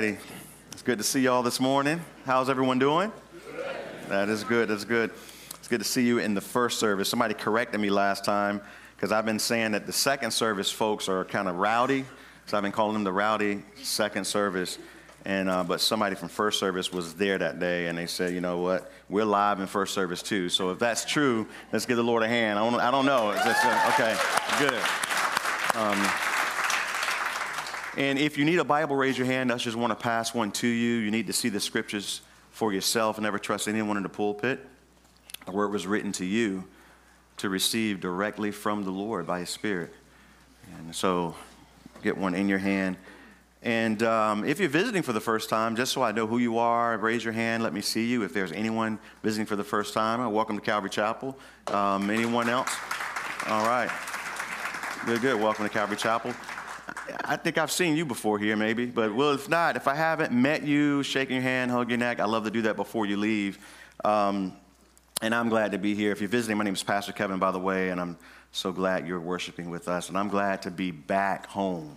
[0.00, 0.16] righty.
[0.72, 2.00] It's good to see you all this morning.
[2.24, 3.12] How's everyone doing?
[4.08, 4.70] That is good.
[4.70, 5.10] That's good.
[5.56, 7.06] It's good to see you in the first service.
[7.06, 8.62] Somebody corrected me last time
[8.96, 12.06] because I've been saying that the second service folks are kind of rowdy.
[12.46, 14.78] So I've been calling them the rowdy second service.
[15.26, 18.40] And uh, but somebody from first service was there that day, and they said, you
[18.40, 20.48] know what, we're live in first service too.
[20.48, 22.58] So if that's true, let's give the Lord a hand.
[22.58, 23.32] I don't, I don't know.
[23.36, 24.16] Uh, okay,
[24.58, 24.82] good.
[25.74, 26.29] Um,
[27.96, 29.52] and if you need a Bible, raise your hand.
[29.52, 30.96] I just want to pass one to you.
[30.96, 34.66] You need to see the scriptures for yourself never trust anyone in the pulpit.
[35.46, 36.64] The word was written to you
[37.38, 39.94] to receive directly from the Lord by His Spirit.
[40.76, 41.34] And so
[42.02, 42.96] get one in your hand.
[43.62, 46.58] And um, if you're visiting for the first time, just so I know who you
[46.58, 47.62] are, raise your hand.
[47.62, 48.22] Let me see you.
[48.22, 51.38] If there's anyone visiting for the first time, welcome to Calvary Chapel.
[51.66, 52.74] Um, anyone else?
[53.48, 53.90] All right.
[55.06, 55.40] Good, good.
[55.40, 56.34] Welcome to Calvary Chapel.
[57.24, 60.32] I think I've seen you before here, maybe, but well, if not, if I haven't
[60.32, 63.16] met you, shaking your hand, hug your neck, I love to do that before you
[63.16, 63.58] leave.
[64.04, 64.56] Um,
[65.22, 66.12] and I'm glad to be here.
[66.12, 68.16] If you're visiting, my name is Pastor Kevin, by the way, and I'm
[68.52, 70.08] so glad you're worshiping with us.
[70.08, 71.96] And I'm glad to be back home.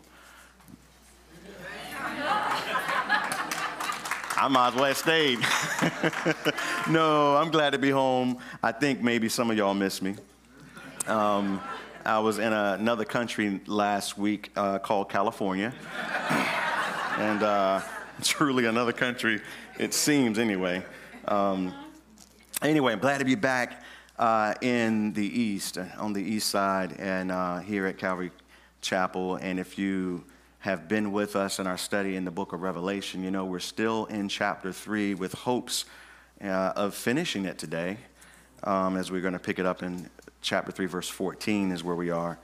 [4.36, 5.40] I might as well have stayed.
[6.90, 8.40] no, I'm glad to be home.
[8.62, 10.16] I think maybe some of y'all miss me.
[11.08, 11.62] Um,
[12.06, 15.74] I was in a, another country last week uh, called California.
[17.18, 17.82] and uh,
[18.24, 19.40] truly another country,
[19.80, 20.84] it seems anyway.
[21.30, 21.74] Um,
[22.62, 23.84] anyway, I'm glad to be back
[24.20, 28.32] uh, in the East, on the East Side, and uh, here at Calvary
[28.82, 29.38] Chapel.
[29.38, 30.26] And if you
[30.60, 33.60] have been with us in our study in the book of Revelation, you know we're
[33.60, 35.86] still in chapter 3 with hopes
[36.44, 37.98] uh, of finishing it today.
[38.66, 40.10] Um, as we're going to pick it up in
[40.42, 42.40] chapter 3, verse 14 is where we are.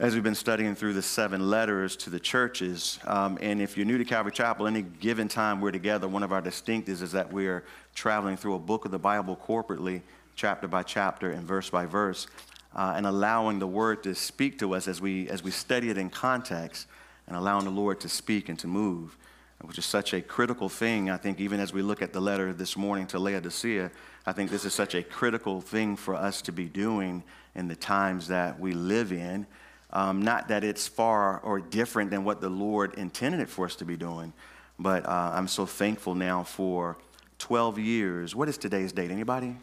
[0.00, 3.86] As we've been studying through the seven letters to the churches, um, and if you're
[3.86, 7.32] new to Calvary Chapel, any given time we're together, one of our distinctives is that
[7.32, 7.62] we're
[7.94, 10.02] traveling through a book of the Bible corporately,
[10.34, 12.26] chapter by chapter and verse by verse,
[12.74, 15.98] uh, and allowing the Word to speak to us as we, as we study it
[15.98, 16.88] in context,
[17.28, 19.16] and allowing the Lord to speak and to move,
[19.60, 22.52] which is such a critical thing, I think, even as we look at the letter
[22.52, 23.92] this morning to Laodicea
[24.24, 27.24] I think this is such a critical thing for us to be doing
[27.54, 29.46] in the times that we live in.
[29.90, 33.76] Um, not that it's far or different than what the Lord intended it for us
[33.76, 34.32] to be doing,
[34.78, 36.96] but uh, I'm so thankful now for
[37.38, 38.34] 12 years.
[38.34, 39.10] What is today's date?
[39.10, 39.56] Anybody?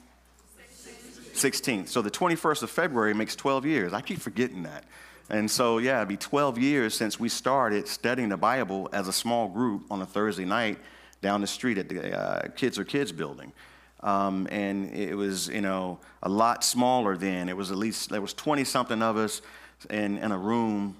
[1.33, 1.87] 16th.
[1.87, 3.93] So the 21st of February makes 12 years.
[3.93, 4.83] I keep forgetting that.
[5.29, 9.13] And so, yeah, it'd be 12 years since we started studying the Bible as a
[9.13, 10.79] small group on a Thursday night
[11.21, 13.53] down the street at the uh, Kids 'R' Kids building.
[14.01, 17.49] Um, and it was, you know, a lot smaller then.
[17.49, 19.41] It was at least, there was 20 something of us
[19.89, 20.95] in, in a room.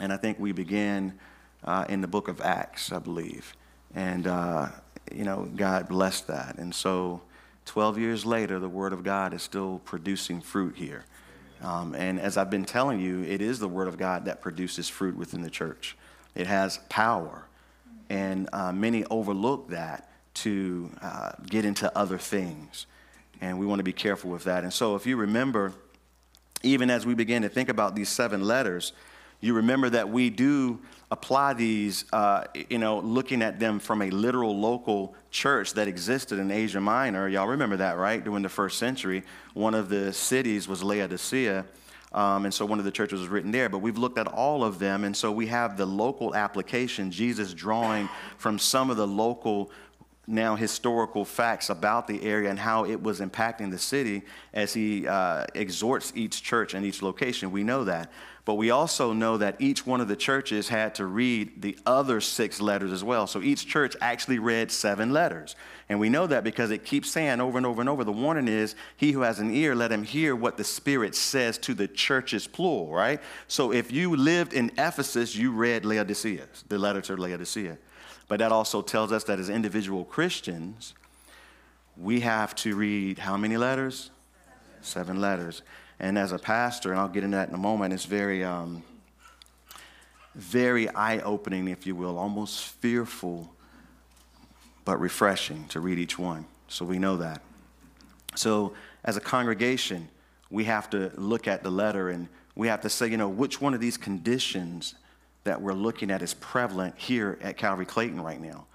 [0.00, 1.18] And I think we began
[1.64, 3.54] uh, in the book of Acts, I believe.
[3.94, 4.68] And, uh,
[5.12, 6.58] you know, God blessed that.
[6.58, 7.20] And so
[7.66, 11.04] 12 years later, the Word of God is still producing fruit here.
[11.60, 14.88] Um, and as I've been telling you, it is the Word of God that produces
[14.88, 15.96] fruit within the church.
[16.34, 17.44] It has power.
[18.08, 22.86] And uh, many overlook that to uh, get into other things.
[23.40, 24.64] And we want to be careful with that.
[24.64, 25.72] And so, if you remember,
[26.62, 28.92] even as we begin to think about these seven letters,
[29.40, 30.78] you remember that we do
[31.10, 36.38] apply these, uh, you know, looking at them from a literal local church that existed
[36.38, 37.28] in Asia Minor.
[37.28, 38.22] Y'all remember that, right?
[38.22, 41.66] During the first century, one of the cities was Laodicea.
[42.12, 44.62] Um, and so one of the churches was written there, but we've looked at all
[44.62, 45.04] of them.
[45.04, 49.70] And so we have the local application, Jesus drawing from some of the local
[50.26, 54.22] now historical facts about the area and how it was impacting the city
[54.52, 57.50] as he uh, exhorts each church and each location.
[57.50, 58.10] We know that.
[58.44, 62.20] But we also know that each one of the churches had to read the other
[62.20, 63.28] six letters as well.
[63.28, 65.54] So each church actually read seven letters.
[65.88, 68.48] And we know that because it keeps saying over and over and over the warning
[68.48, 71.86] is, He who has an ear, let him hear what the Spirit says to the
[71.86, 73.20] churches, plural, right?
[73.46, 77.78] So if you lived in Ephesus, you read Laodicea, the letter to Laodicea.
[78.32, 80.94] But that also tells us that as individual Christians,
[81.98, 84.10] we have to read how many letters?
[84.80, 85.60] Seven letters.
[86.00, 88.84] And as a pastor, and I'll get into that in a moment, it's very, um,
[90.34, 93.54] very eye opening, if you will, almost fearful,
[94.86, 96.46] but refreshing to read each one.
[96.68, 97.42] So we know that.
[98.34, 98.72] So
[99.04, 100.08] as a congregation,
[100.48, 103.60] we have to look at the letter and we have to say, you know, which
[103.60, 104.94] one of these conditions
[105.44, 108.66] that we're looking at is prevalent here at Calvary Clayton right now.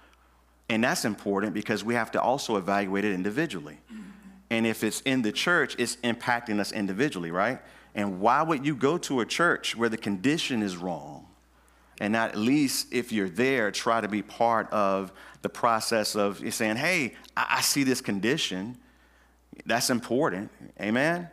[0.68, 3.78] And that's important because we have to also evaluate it individually.
[3.92, 4.02] Mm-hmm.
[4.50, 7.60] And if it's in the church, it's impacting us individually, right?
[7.94, 11.26] And why would you go to a church where the condition is wrong
[12.00, 15.12] and not at least if you're there, try to be part of
[15.42, 18.76] the process of saying, hey, I, I see this condition.
[19.66, 20.50] That's important.
[20.80, 21.28] Amen?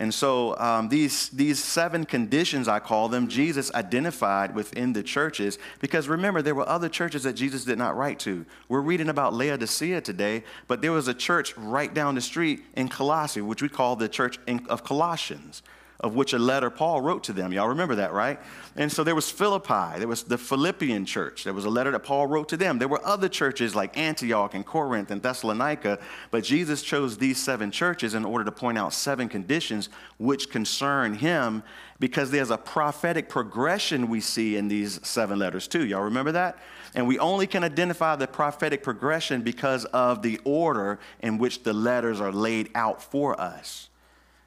[0.00, 5.58] And so um, these, these seven conditions, I call them, Jesus identified within the churches.
[5.78, 8.46] Because remember, there were other churches that Jesus did not write to.
[8.70, 12.88] We're reading about Laodicea today, but there was a church right down the street in
[12.88, 14.38] Colossae, which we call the church
[14.70, 15.62] of Colossians
[16.00, 17.52] of which a letter Paul wrote to them.
[17.52, 18.40] Y'all remember that, right?
[18.74, 21.44] And so there was Philippi, there was the Philippian church.
[21.44, 22.78] There was a letter that Paul wrote to them.
[22.78, 25.98] There were other churches like Antioch and Corinth and Thessalonica,
[26.30, 31.14] but Jesus chose these seven churches in order to point out seven conditions which concern
[31.14, 31.62] him
[31.98, 35.84] because there's a prophetic progression we see in these seven letters too.
[35.84, 36.58] Y'all remember that?
[36.94, 41.74] And we only can identify the prophetic progression because of the order in which the
[41.74, 43.89] letters are laid out for us.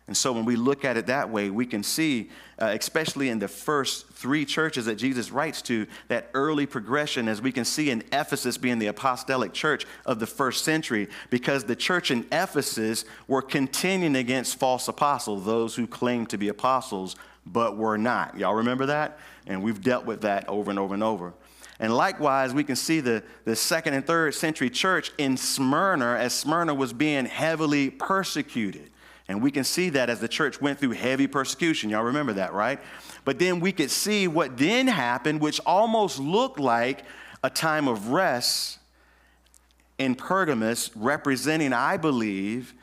[0.08, 2.30] And so when we look at it that way, we can see,
[2.60, 7.42] uh, especially in the first three churches that Jesus writes to, that early progression, as
[7.42, 11.76] we can see in Ephesus being the apostolic church of the first century, because the
[11.76, 17.16] church in Ephesus were contending against false apostles, those who claimed to be apostles
[17.46, 18.38] but were not.
[18.38, 19.20] Y'all remember that?
[19.48, 21.34] And we've dealt with that over and over and over.
[21.80, 26.34] And likewise, we can see the, the second and third century church in Smyrna as
[26.34, 28.90] Smyrna was being heavily persecuted.
[29.28, 31.90] And we can see that as the church went through heavy persecution.
[31.90, 32.80] Y'all remember that, right?
[33.24, 37.04] But then we could see what then happened, which almost looked like
[37.42, 38.80] a time of rest
[39.98, 42.74] in Pergamus, representing, I believe,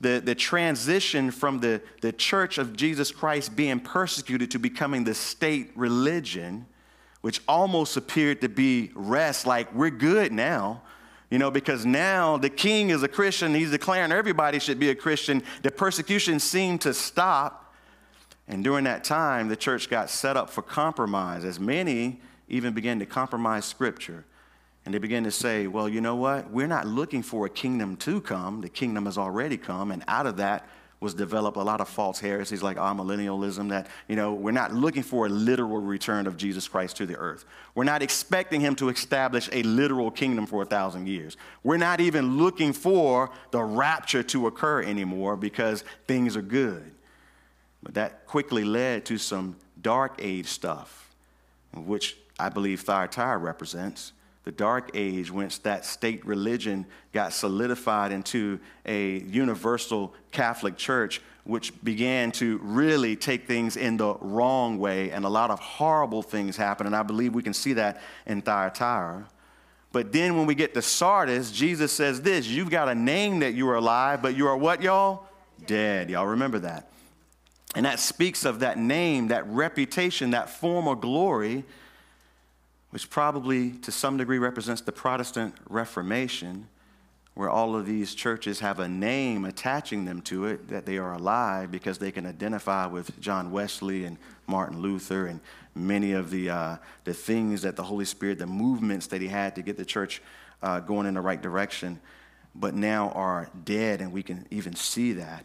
[0.00, 5.14] the, the transition from the, the church of Jesus Christ being persecuted to becoming the
[5.14, 6.66] state religion,
[7.20, 10.82] which almost appeared to be rest, like we're good now.
[11.36, 14.94] You know, because now the king is a Christian, he's declaring everybody should be a
[14.94, 15.42] Christian.
[15.60, 17.74] The persecution seemed to stop.
[18.48, 22.98] And during that time, the church got set up for compromise, as many even began
[23.00, 24.24] to compromise scripture.
[24.86, 26.50] And they began to say, well, you know what?
[26.50, 28.62] We're not looking for a kingdom to come.
[28.62, 29.90] The kingdom has already come.
[29.90, 30.66] And out of that,
[30.98, 35.02] was develop a lot of false heresies like amillennialism that, you know, we're not looking
[35.02, 37.44] for a literal return of Jesus Christ to the earth.
[37.74, 41.36] We're not expecting him to establish a literal kingdom for a thousand years.
[41.62, 46.92] We're not even looking for the rapture to occur anymore because things are good.
[47.82, 51.14] But that quickly led to some dark age stuff,
[51.74, 54.12] which I believe Thyatira represents
[54.46, 61.72] the dark age, whence that state religion got solidified into a universal Catholic church, which
[61.82, 66.56] began to really take things in the wrong way, and a lot of horrible things
[66.56, 66.86] happened.
[66.86, 69.26] And I believe we can see that in Thyatira.
[69.90, 73.54] But then when we get to Sardis, Jesus says this You've got a name that
[73.54, 75.26] you are alive, but you are what, y'all?
[75.66, 76.08] Dead.
[76.08, 76.92] Y'all remember that.
[77.74, 81.64] And that speaks of that name, that reputation, that former glory
[82.96, 86.66] which probably to some degree represents the Protestant Reformation,
[87.34, 91.12] where all of these churches have a name attaching them to it that they are
[91.12, 94.16] alive because they can identify with John Wesley and
[94.46, 95.40] Martin Luther and
[95.74, 99.56] many of the, uh, the things that the Holy Spirit, the movements that he had
[99.56, 100.22] to get the church
[100.62, 102.00] uh, going in the right direction,
[102.54, 105.44] but now are dead, and we can even see that.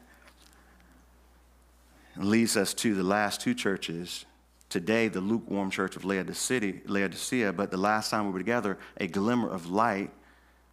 [2.16, 4.24] Leads us to the last two churches
[4.72, 9.50] today the lukewarm church of Laodicea, but the last time we were together, a glimmer
[9.50, 10.10] of light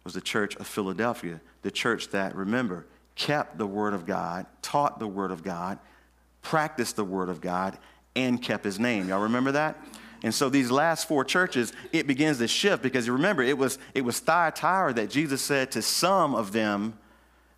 [0.03, 4.97] was the church of Philadelphia, the church that, remember, kept the word of God, taught
[4.97, 5.77] the word of God,
[6.41, 7.77] practiced the word of God,
[8.15, 9.09] and kept his name.
[9.09, 9.77] Y'all remember that?
[10.23, 13.77] And so these last four churches, it begins to shift because you remember it was
[13.93, 16.97] it was Thyatira that Jesus said to some of them,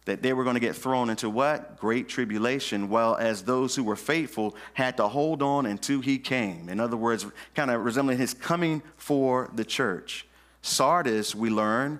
[0.06, 1.80] that they were going to get thrown into what?
[1.80, 6.70] Great tribulation, while as those who were faithful had to hold on until he came.
[6.70, 10.26] In other words, kind of resembling his coming for the church.
[10.64, 12.00] Sardis, we learn,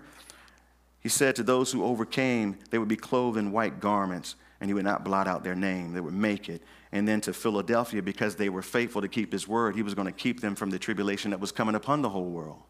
[1.00, 4.74] he said to those who overcame, they would be clothed in white garments, and he
[4.74, 5.94] would not blot out their name.
[5.94, 6.62] They would make it.
[6.92, 10.08] And then to Philadelphia, because they were faithful to keep his word, he was going
[10.08, 12.62] to keep them from the tribulation that was coming upon the whole world.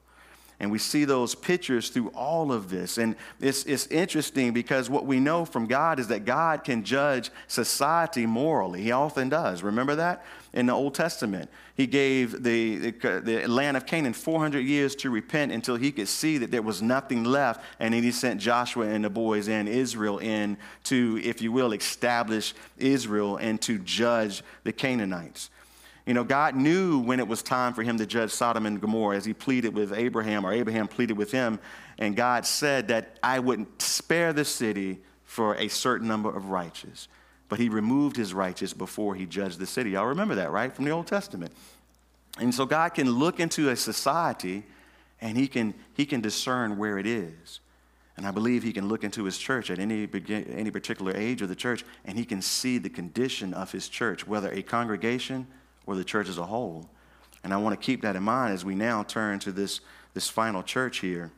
[0.61, 2.99] And we see those pictures through all of this.
[2.99, 7.31] And it's, it's interesting because what we know from God is that God can judge
[7.47, 8.83] society morally.
[8.83, 9.63] He often does.
[9.63, 10.23] Remember that?
[10.53, 15.09] In the Old Testament, He gave the, the, the land of Canaan 400 years to
[15.09, 17.65] repent until He could see that there was nothing left.
[17.79, 21.73] And then He sent Joshua and the boys and Israel in to, if you will,
[21.73, 25.49] establish Israel and to judge the Canaanites.
[26.05, 29.17] You know, God knew when it was time for him to judge Sodom and Gomorrah
[29.17, 31.59] as he pleaded with Abraham, or Abraham pleaded with him.
[31.99, 37.07] And God said that I wouldn't spare the city for a certain number of righteous.
[37.49, 39.91] But he removed his righteous before he judged the city.
[39.91, 40.73] Y'all remember that, right?
[40.73, 41.51] From the Old Testament.
[42.39, 44.63] And so God can look into a society
[45.19, 47.59] and he can, he can discern where it is.
[48.17, 51.49] And I believe he can look into his church at any, any particular age of
[51.49, 55.47] the church and he can see the condition of his church, whether a congregation
[55.85, 56.89] or the church as a whole.
[57.43, 59.81] And I want to keep that in mind as we now turn to this,
[60.13, 61.31] this final church here,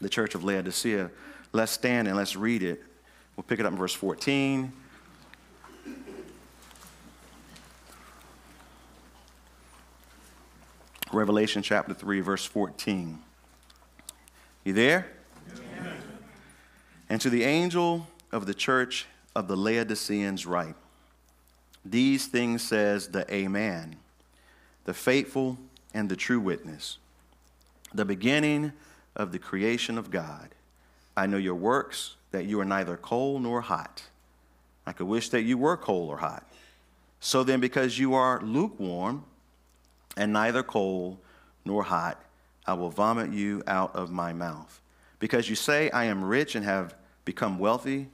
[0.00, 1.10] the church of Laodicea.
[1.52, 2.82] Let's stand and let's read it.
[3.36, 4.72] We'll pick it up in verse 14.
[11.12, 13.18] Revelation chapter 3, verse 14.
[14.64, 15.06] You there?
[15.54, 15.96] Amen.
[17.10, 20.74] And to the angel of the church of the Laodiceans write,
[21.84, 23.96] These things says the Amen,
[24.84, 25.58] the faithful
[25.92, 26.98] and the true witness,
[27.92, 28.72] the beginning
[29.16, 30.54] of the creation of God.
[31.16, 34.04] I know your works, that you are neither cold nor hot.
[34.86, 36.44] I could wish that you were cold or hot.
[37.20, 39.24] So then, because you are lukewarm,
[40.16, 41.18] and neither cold
[41.64, 42.22] nor hot,
[42.66, 44.80] I will vomit you out of my mouth.
[45.18, 48.08] Because you say, I am rich and have become wealthy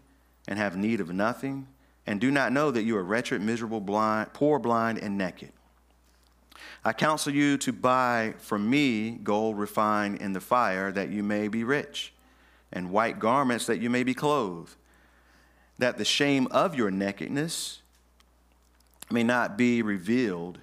[0.47, 1.67] and have need of nothing,
[2.09, 5.53] and do not know that you are wretched, miserable, blind, poor, blind, and naked.
[6.83, 11.49] I counsel you to buy from me gold refined in the fire, that you may
[11.49, 12.15] be rich,
[12.73, 14.75] and white garments, that you may be clothed,
[15.77, 17.83] that the shame of your nakedness
[19.11, 20.61] may not be revealed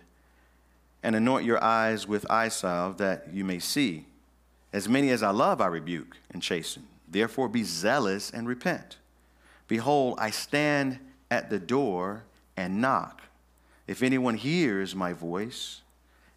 [1.03, 4.07] and anoint your eyes with eye salve that you may see.
[4.73, 6.87] As many as I love, I rebuke and chasten.
[7.07, 8.97] Therefore, be zealous and repent.
[9.67, 10.97] Behold, I stand
[11.35, 12.23] at the door
[12.55, 13.21] and knock.
[13.87, 15.81] If anyone hears my voice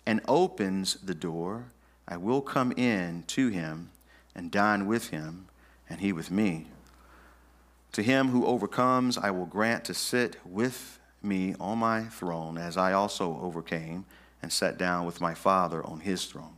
[0.04, 1.66] and opens the door,
[2.08, 3.90] I will come in to him
[4.34, 5.46] and dine with him,
[5.88, 6.66] and he with me.
[7.92, 12.76] To him who overcomes, I will grant to sit with me on my throne, as
[12.76, 14.04] I also overcame
[14.42, 16.56] and sat down with my Father on his throne.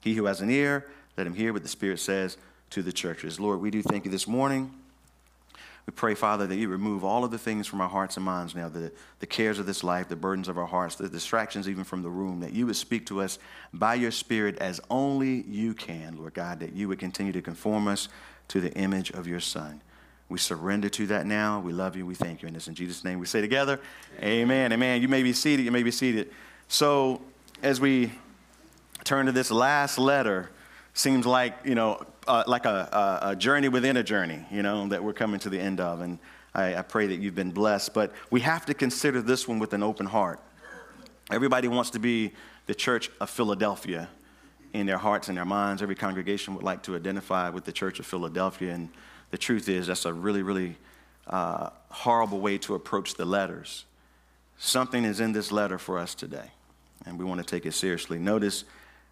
[0.00, 2.36] He who has an ear, let him hear what the Spirit says
[2.70, 3.40] to the churches.
[3.40, 4.74] Lord, we do thank you this morning.
[5.90, 8.54] We pray, Father, that you remove all of the things from our hearts and minds
[8.54, 11.82] now, the, the cares of this life, the burdens of our hearts, the distractions even
[11.82, 13.40] from the room, that you would speak to us
[13.74, 17.88] by your Spirit as only you can, Lord God, that you would continue to conform
[17.88, 18.08] us
[18.46, 19.82] to the image of your Son.
[20.28, 21.58] We surrender to that now.
[21.58, 22.06] We love you.
[22.06, 22.46] We thank you.
[22.46, 23.80] And this in Jesus' name we say together,
[24.22, 24.72] Amen.
[24.72, 25.02] Amen.
[25.02, 25.64] You may be seated.
[25.64, 26.30] You may be seated.
[26.68, 27.20] So,
[27.64, 28.12] as we
[29.02, 30.50] turn to this last letter,
[30.94, 35.02] seems like, you know, uh, like a, a, journey within a journey, you know, that
[35.02, 36.00] we're coming to the end of.
[36.00, 36.18] And
[36.54, 37.94] I, I pray that you've been blessed.
[37.94, 40.40] But we have to consider this one with an open heart.
[41.30, 42.32] Everybody wants to be
[42.66, 44.08] the church of Philadelphia
[44.72, 45.82] in their hearts and their minds.
[45.82, 48.72] Every congregation would like to identify with the church of Philadelphia.
[48.72, 48.88] And
[49.30, 50.76] the truth is, that's a really, really
[51.26, 53.84] uh, horrible way to approach the letters.
[54.58, 56.50] Something is in this letter for us today
[57.06, 58.18] and we want to take it seriously.
[58.18, 58.64] Notice,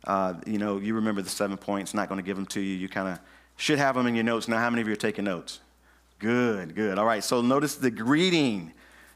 [0.04, 2.76] uh, you know, you remember the seven points, not going to give them to you.
[2.76, 3.18] You kind of
[3.56, 4.48] should have them in your notes.
[4.48, 5.60] Now, how many of you are taking notes?
[6.18, 6.98] Good, good.
[6.98, 8.72] All right, so notice the greeting,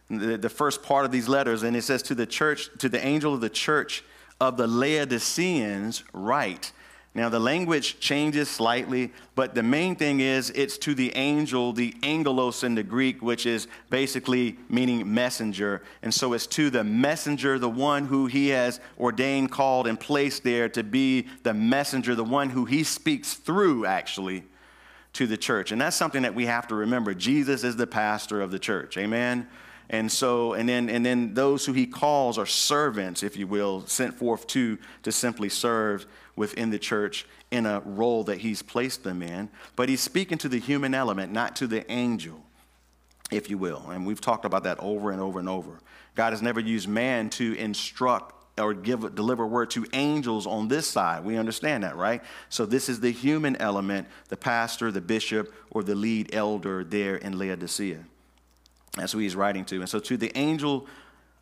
[0.08, 3.04] the, the first part of these letters, and it says, To the church, to the
[3.04, 4.04] angel of the church
[4.40, 6.72] of the Laodiceans, write.
[7.14, 11.94] Now, the language changes slightly, but the main thing is it's to the angel, the
[12.02, 15.82] angelos in the Greek, which is basically meaning messenger.
[16.00, 20.42] And so it's to the messenger, the one who he has ordained, called, and placed
[20.42, 24.44] there to be the messenger, the one who he speaks through, actually,
[25.12, 25.70] to the church.
[25.70, 27.12] And that's something that we have to remember.
[27.12, 28.96] Jesus is the pastor of the church.
[28.96, 29.46] Amen.
[29.90, 33.86] And so, and then, and then those who he calls are servants, if you will,
[33.86, 39.04] sent forth to, to simply serve within the church in a role that he's placed
[39.04, 39.48] them in.
[39.76, 42.42] But he's speaking to the human element, not to the angel,
[43.30, 43.90] if you will.
[43.90, 45.80] And we've talked about that over and over and over.
[46.14, 50.86] God has never used man to instruct or give deliver word to angels on this
[50.86, 51.24] side.
[51.24, 52.22] We understand that, right?
[52.50, 57.16] So this is the human element, the pastor, the bishop, or the lead elder there
[57.16, 58.04] in Laodicea.
[58.96, 59.80] That's who he's writing to.
[59.80, 60.86] And so to the angel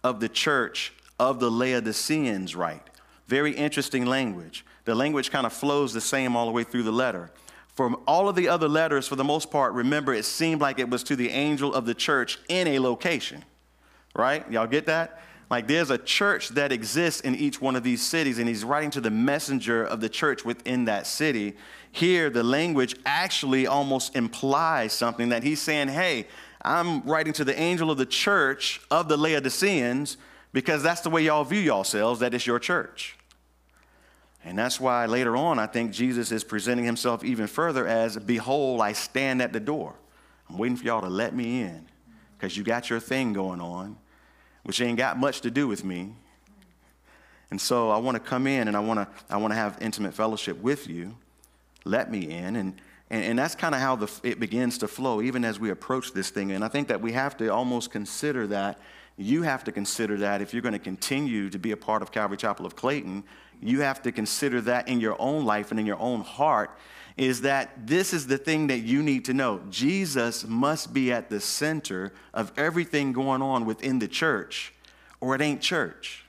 [0.04, 2.89] of the church of the Laodiceans write.
[3.30, 4.64] Very interesting language.
[4.86, 7.30] The language kind of flows the same all the way through the letter.
[7.68, 10.90] For all of the other letters, for the most part, remember, it seemed like it
[10.90, 13.44] was to the angel of the church in a location,
[14.16, 14.50] right?
[14.50, 15.22] Y'all get that?
[15.48, 18.90] Like there's a church that exists in each one of these cities, and he's writing
[18.90, 21.56] to the messenger of the church within that city.
[21.92, 26.26] Here, the language actually almost implies something that he's saying, hey,
[26.62, 30.16] I'm writing to the angel of the church of the Laodiceans
[30.52, 33.16] because that's the way y'all view yourselves, that it's your church.
[34.44, 38.80] And that's why later on, I think Jesus is presenting himself even further as, Behold,
[38.80, 39.94] I stand at the door.
[40.48, 41.86] I'm waiting for y'all to let me in
[42.36, 43.96] because you got your thing going on,
[44.64, 46.14] which ain't got much to do with me.
[47.50, 49.76] And so I want to come in and I want to, I want to have
[49.80, 51.16] intimate fellowship with you.
[51.84, 52.56] Let me in.
[52.56, 52.80] And,
[53.10, 56.12] and, and that's kind of how the, it begins to flow, even as we approach
[56.12, 56.52] this thing.
[56.52, 58.78] And I think that we have to almost consider that.
[59.16, 62.12] You have to consider that if you're going to continue to be a part of
[62.12, 63.24] Calvary Chapel of Clayton,
[63.62, 66.70] you have to consider that in your own life and in your own heart
[67.16, 69.60] is that this is the thing that you need to know.
[69.68, 74.72] Jesus must be at the center of everything going on within the church,
[75.20, 76.24] or it ain't church.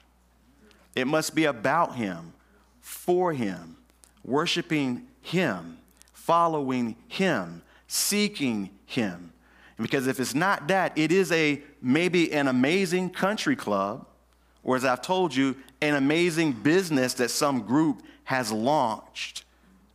[0.95, 2.33] It must be about Him,
[2.81, 3.77] for Him,
[4.25, 5.77] worshiping Him,
[6.13, 9.31] following Him, seeking Him.
[9.77, 14.05] Because if it's not that, it is a maybe an amazing country club,
[14.63, 19.43] or as I've told you, an amazing business that some group has launched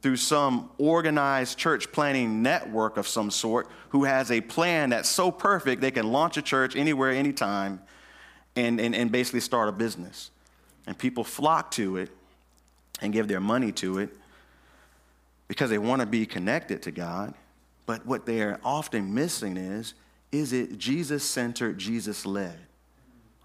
[0.02, 5.30] through some organized church planning network of some sort who has a plan that's so
[5.30, 7.80] perfect they can launch a church anywhere, anytime,
[8.54, 10.30] and, and, and basically start a business.
[10.86, 12.10] And people flock to it
[13.00, 14.10] and give their money to it
[15.48, 17.34] because they want to be connected to God.
[17.86, 19.94] But what they're often missing is
[20.32, 22.65] is it Jesus centered, Jesus led?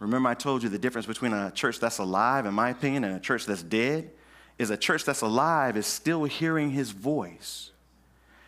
[0.02, 3.16] Remember, I told you the difference between a church that's alive, in my opinion, and
[3.16, 4.10] a church that's dead
[4.58, 7.70] is a church that's alive is still hearing his voice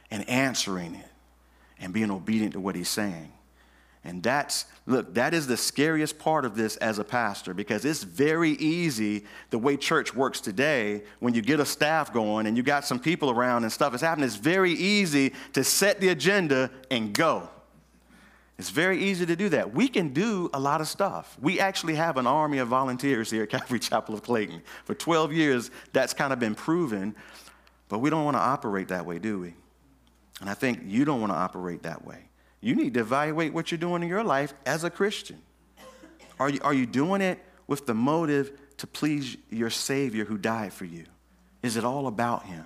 [0.09, 1.05] and answering it
[1.79, 3.31] and being obedient to what he's saying.
[4.03, 8.03] And that's, look, that is the scariest part of this as a pastor because it's
[8.03, 12.63] very easy the way church works today when you get a staff going and you
[12.63, 14.25] got some people around and stuff is happening.
[14.25, 17.47] It's very easy to set the agenda and go.
[18.57, 19.73] It's very easy to do that.
[19.73, 21.37] We can do a lot of stuff.
[21.41, 24.61] We actually have an army of volunteers here at Calvary Chapel of Clayton.
[24.85, 27.15] For 12 years, that's kind of been proven,
[27.89, 29.55] but we don't want to operate that way, do we?
[30.39, 32.29] And I think you don't want to operate that way.
[32.61, 35.41] You need to evaluate what you're doing in your life as a Christian.
[36.39, 40.73] Are you, are you doing it with the motive to please your Savior who died
[40.73, 41.05] for you?
[41.61, 42.65] Is it all about Him?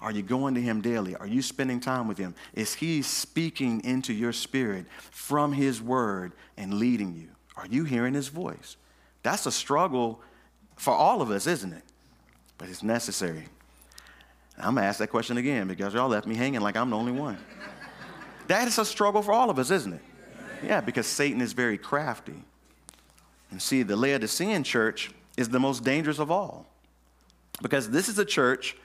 [0.00, 1.14] Are you going to Him daily?
[1.16, 2.34] Are you spending time with Him?
[2.54, 7.28] Is He speaking into your spirit from His Word and leading you?
[7.56, 8.76] Are you hearing His voice?
[9.22, 10.20] That's a struggle
[10.76, 11.82] for all of us, isn't it?
[12.56, 13.44] But it's necessary.
[14.56, 16.96] I'm going to ask that question again because y'all left me hanging like I'm the
[16.96, 17.38] only one.
[18.48, 20.02] That is a struggle for all of us, isn't it?
[20.64, 22.44] Yeah, because Satan is very crafty.
[23.50, 26.66] And see, the Laodicean church is the most dangerous of all.
[27.62, 28.76] Because this is a church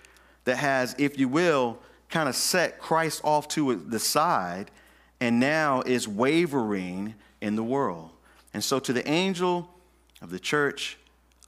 [0.45, 1.77] that has, if you will,
[2.09, 4.71] kind of set Christ off to the side
[5.19, 8.11] and now is wavering in the world.
[8.53, 9.69] And so, to the angel
[10.21, 10.97] of the church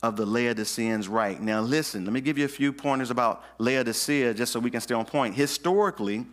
[0.03, 1.41] of the Laodiceans, write.
[1.41, 4.81] Now, listen, let me give you a few pointers about Laodicea just so we can
[4.81, 5.35] stay on point.
[5.35, 6.25] Historically,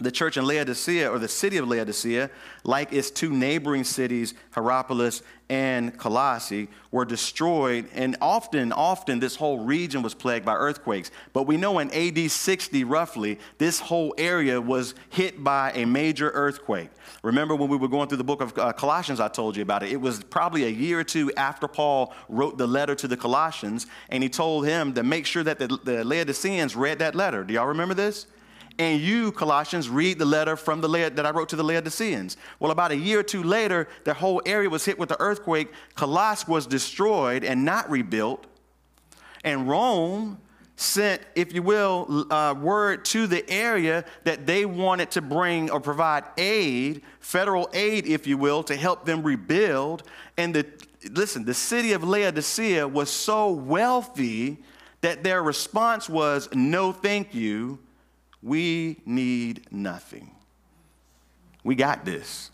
[0.00, 2.30] the church in Laodicea, or the city of Laodicea,
[2.64, 7.88] like its two neighboring cities, Hierapolis and Colossae, were destroyed.
[7.94, 11.10] And often, often, this whole region was plagued by earthquakes.
[11.32, 16.30] But we know in AD 60, roughly, this whole area was hit by a major
[16.30, 16.90] earthquake.
[17.22, 19.82] Remember when we were going through the book of uh, Colossians, I told you about
[19.82, 19.90] it.
[19.90, 23.86] It was probably a year or two after Paul wrote the letter to the Colossians,
[24.10, 27.42] and he told him to make sure that the, the Laodiceans read that letter.
[27.42, 28.26] Do y'all remember this?
[28.78, 32.36] And you, Colossians, read the letter from the that I wrote to the Laodiceans.
[32.60, 35.72] Well, about a year or two later, the whole area was hit with the earthquake.
[35.96, 38.46] Colossus was destroyed and not rebuilt.
[39.42, 40.38] And Rome
[40.76, 45.80] sent, if you will, uh, word to the area that they wanted to bring or
[45.80, 50.04] provide aid, federal aid, if you will, to help them rebuild.
[50.36, 50.66] And the,
[51.10, 54.58] listen, the city of Laodicea was so wealthy
[55.00, 57.80] that their response was, no, thank you
[58.42, 60.30] we need nothing.
[61.64, 62.50] We got this.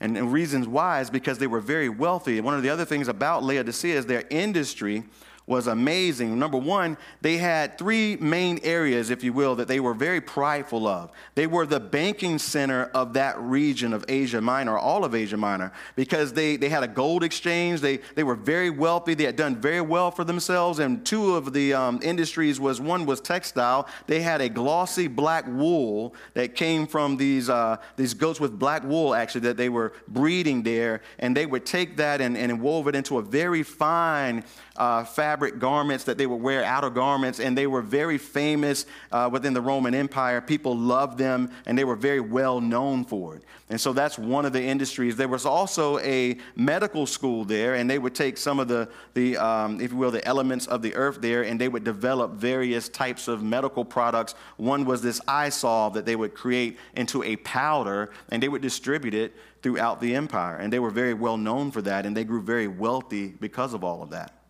[0.00, 2.36] And the reasons why is because they were very wealthy.
[2.36, 5.04] And one of the other things about Laodicea is their industry
[5.52, 6.38] was amazing.
[6.38, 10.86] Number one, they had three main areas, if you will, that they were very prideful
[10.86, 11.12] of.
[11.34, 15.70] They were the banking center of that region of Asia Minor, all of Asia Minor,
[15.94, 17.82] because they, they had a gold exchange.
[17.82, 19.12] They, they were very wealthy.
[19.12, 20.78] They had done very well for themselves.
[20.78, 23.86] And two of the um, industries was one was textile.
[24.06, 28.84] They had a glossy black wool that came from these, uh, these goats with black
[28.84, 31.02] wool, actually, that they were breeding there.
[31.18, 34.44] And they would take that and, and wove it into a very fine
[34.76, 39.28] uh, fabric garments that they would wear, outer garments, and they were very famous uh,
[39.30, 40.40] within the Roman Empire.
[40.40, 43.44] People loved them, and they were very well known for it.
[43.68, 45.16] And so that's one of the industries.
[45.16, 49.36] There was also a medical school there, and they would take some of the, the
[49.36, 52.88] um, if you will, the elements of the earth there, and they would develop various
[52.88, 54.34] types of medical products.
[54.56, 58.62] One was this eye salve that they would create into a powder, and they would
[58.62, 60.56] distribute it throughout the empire.
[60.56, 63.84] And they were very well known for that, and they grew very wealthy because of
[63.84, 64.41] all of that.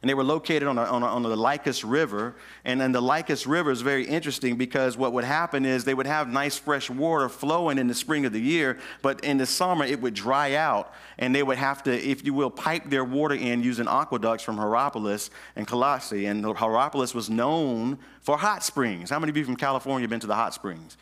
[0.00, 2.34] And they were located on, a, on, a, on, the Lycus River.
[2.64, 6.28] And the Lycus River is very interesting because what would happen is they would have
[6.28, 10.00] nice fresh water flowing in the spring of the year, but in the summer it
[10.00, 13.62] would dry out, and they would have to, if you will, pipe their water in
[13.62, 16.26] using aqueducts from Hierapolis and Colossae.
[16.26, 19.10] And Hierapolis was known for hot springs.
[19.10, 20.96] How many of you from California have been to the hot springs?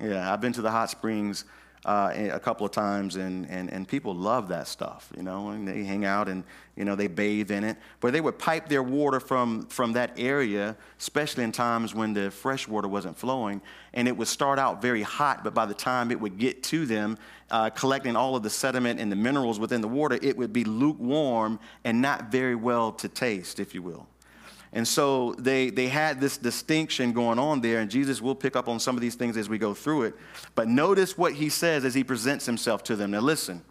[0.00, 1.44] Yeah, I've been to the hot springs
[1.84, 5.66] uh, a couple of times, and, and, and people love that stuff, you know, and
[5.66, 6.44] they hang out and,
[6.76, 7.76] you know, they bathe in it.
[7.98, 12.30] But they would pipe their water from, from that area, especially in times when the
[12.30, 13.60] fresh water wasn't flowing,
[13.94, 16.86] and it would start out very hot, but by the time it would get to
[16.86, 17.18] them,
[17.50, 20.64] uh, collecting all of the sediment and the minerals within the water, it would be
[20.64, 24.06] lukewarm and not very well to taste, if you will.
[24.72, 28.68] And so they, they had this distinction going on there, and Jesus will pick up
[28.68, 30.14] on some of these things as we go through it.
[30.54, 33.10] But notice what he says as he presents himself to them.
[33.10, 33.62] Now, listen,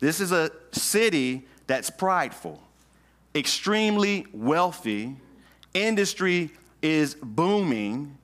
[0.00, 2.62] this is a city that's prideful,
[3.34, 5.16] extremely wealthy,
[5.74, 8.16] industry is booming.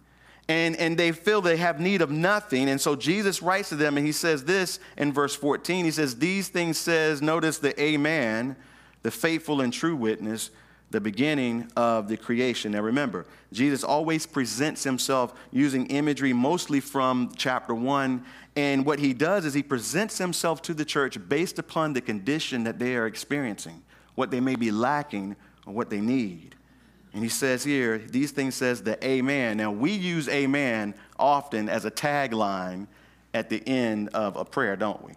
[0.48, 2.68] And, and they feel they have need of nothing.
[2.68, 5.84] And so Jesus writes to them and he says this in verse 14.
[5.84, 8.56] He says, These things says, notice the Amen,
[9.02, 10.50] the faithful and true witness,
[10.92, 12.72] the beginning of the creation.
[12.72, 18.24] Now remember, Jesus always presents himself using imagery mostly from chapter 1.
[18.54, 22.64] And what he does is he presents himself to the church based upon the condition
[22.64, 23.82] that they are experiencing,
[24.14, 25.34] what they may be lacking,
[25.66, 26.54] or what they need.
[27.14, 29.56] And he says here, these things says the amen.
[29.56, 32.86] Now we use amen often as a tagline
[33.34, 35.12] at the end of a prayer, don't we?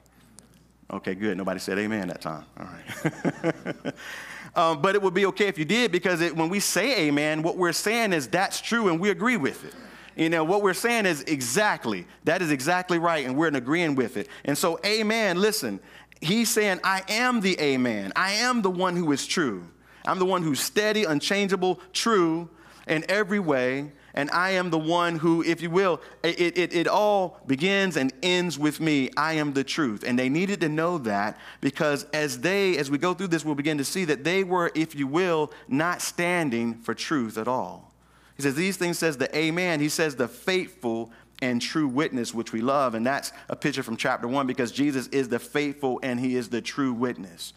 [0.91, 1.37] Okay, good.
[1.37, 2.45] Nobody said amen that time.
[2.59, 3.93] All right.
[4.55, 7.43] Um, but it would be okay if you did because it, when we say amen,
[7.43, 9.73] what we're saying is that's true and we agree with it.
[10.15, 13.95] You know, what we're saying is exactly, that is exactly right, and we're in agreeing
[13.95, 14.29] with it.
[14.45, 15.81] And so, amen, listen,
[16.21, 18.13] he's saying, I am the amen.
[18.15, 19.65] I am the one who is true.
[20.05, 22.49] I'm the one who's steady, unchangeable, true
[22.87, 26.87] in every way and I am the one who, if you will, it, it, it
[26.87, 29.09] all begins and ends with me.
[29.17, 30.05] I am the truth.
[30.07, 33.55] And they needed to know that because as they, as we go through this, we'll
[33.55, 37.91] begin to see that they were, if you will, not standing for truth at all.
[38.37, 39.81] He says, These things says the Amen.
[39.81, 42.95] He says the faithful and true witness, which we love.
[42.95, 46.47] And that's a picture from chapter one because Jesus is the faithful and he is
[46.47, 47.51] the true witness.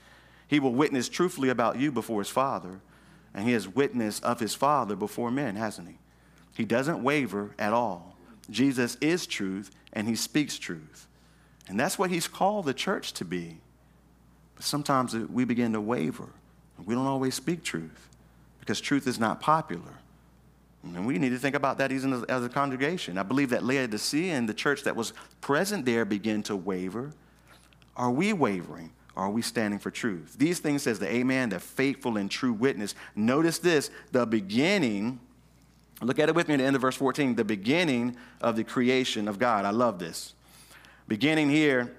[0.48, 2.80] He will witness truthfully about you before his Father,
[3.32, 5.98] and he has witnessed of his Father before men, hasn't he?
[6.58, 8.16] He doesn't waver at all.
[8.50, 11.06] Jesus is truth and he speaks truth.
[11.68, 13.58] And that's what he's called the church to be.
[14.56, 16.30] But sometimes we begin to waver.
[16.84, 18.08] We don't always speak truth
[18.58, 20.00] because truth is not popular.
[20.82, 23.18] And we need to think about that even as a congregation.
[23.18, 27.12] I believe that Laodicea and the church that was present there began to waver.
[27.96, 28.90] Are we wavering?
[29.16, 30.34] Are we standing for truth?
[30.36, 32.96] These things says the amen, the faithful and true witness.
[33.14, 35.20] Notice this, the beginning
[36.00, 38.64] Look at it with me at the end of verse 14, the beginning of the
[38.64, 39.64] creation of God.
[39.64, 40.34] I love this.
[41.08, 41.92] Beginning here,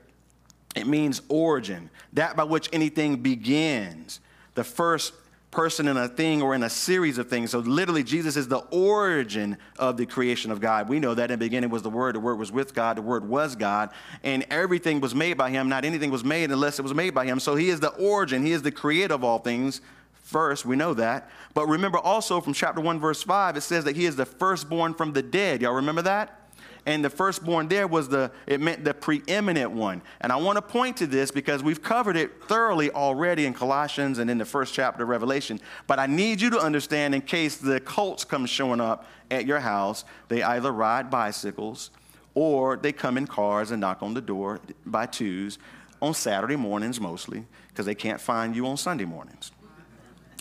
[0.75, 4.21] it means origin, that by which anything begins.
[4.55, 5.13] The first
[5.51, 7.51] person in a thing or in a series of things.
[7.51, 10.88] So literally, Jesus is the origin of the creation of God.
[10.88, 13.01] We know that in the beginning was the Word, the Word was with God, the
[13.01, 13.89] Word was God,
[14.23, 15.67] and everything was made by Him.
[15.67, 17.39] Not anything was made unless it was made by Him.
[17.39, 19.81] So He is the origin, He is the creator of all things.
[20.30, 21.28] First, we know that.
[21.56, 24.94] But remember also from chapter 1, verse 5, it says that he is the firstborn
[24.94, 25.63] from the dead.
[25.63, 26.52] Y'all remember that?
[26.86, 30.04] And the firstborn there was the, it meant the preeminent one.
[30.22, 34.20] And I want to point to this because we've covered it thoroughly already in Colossians
[34.20, 35.60] and in the first chapter of Revelation.
[35.88, 39.60] But I need you to understand in case the cults come showing up at your
[39.60, 41.89] house, they either ride bicycles
[42.36, 45.58] or they come in cars and knock on the door by twos
[46.04, 49.52] on Saturday mornings mostly because they can't find you on Sunday mornings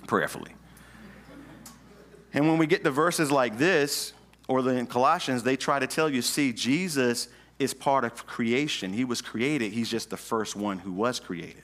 [0.08, 0.50] prayerfully.
[2.34, 4.12] And when we get to verses like this,
[4.48, 8.92] or in Colossians, they try to tell you, see, Jesus is part of creation.
[8.92, 11.62] He was created, he's just the first one who was created.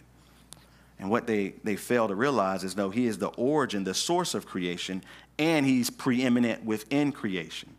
[0.99, 4.35] And what they, they fail to realize is no, he is the origin, the source
[4.35, 5.03] of creation,
[5.39, 7.75] and he's preeminent within creation.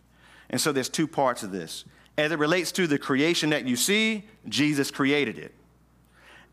[0.49, 1.85] And so there's two parts of this.
[2.17, 5.54] As it relates to the creation that you see, Jesus created it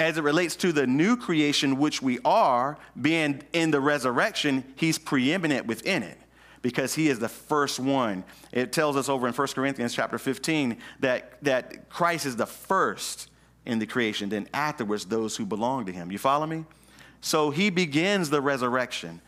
[0.03, 4.99] as it relates to the new creation, which we are, being in the resurrection, he's
[4.99, 6.19] preeminent within it
[6.61, 8.25] because he is the first one.
[8.53, 13.29] It tells us over in 1 Corinthians chapter 15 that, that Christ is the first
[13.65, 16.11] in the creation, then afterwards those who belong to him.
[16.11, 16.65] You follow me?
[17.21, 19.21] So he begins the resurrection.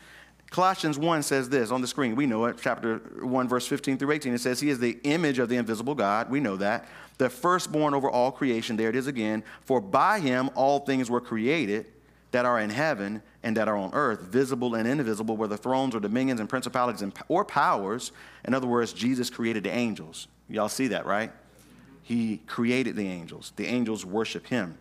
[0.49, 2.15] Colossians 1 says this on the screen.
[2.15, 4.33] We know it, chapter 1, verse 15 through 18.
[4.33, 6.29] It says, He is the image of the invisible God.
[6.29, 8.77] We know that the firstborn over all creation.
[8.77, 9.43] There it is again.
[9.61, 11.85] For by him all things were created
[12.31, 15.99] that are in heaven and that are on earth, visible and invisible, whether thrones or
[15.99, 18.11] dominions and principalities and, or powers.
[18.43, 20.27] In other words, Jesus created the angels.
[20.49, 21.31] Y'all see that, right?
[22.03, 23.53] He created the angels.
[23.55, 24.77] The angels worship him.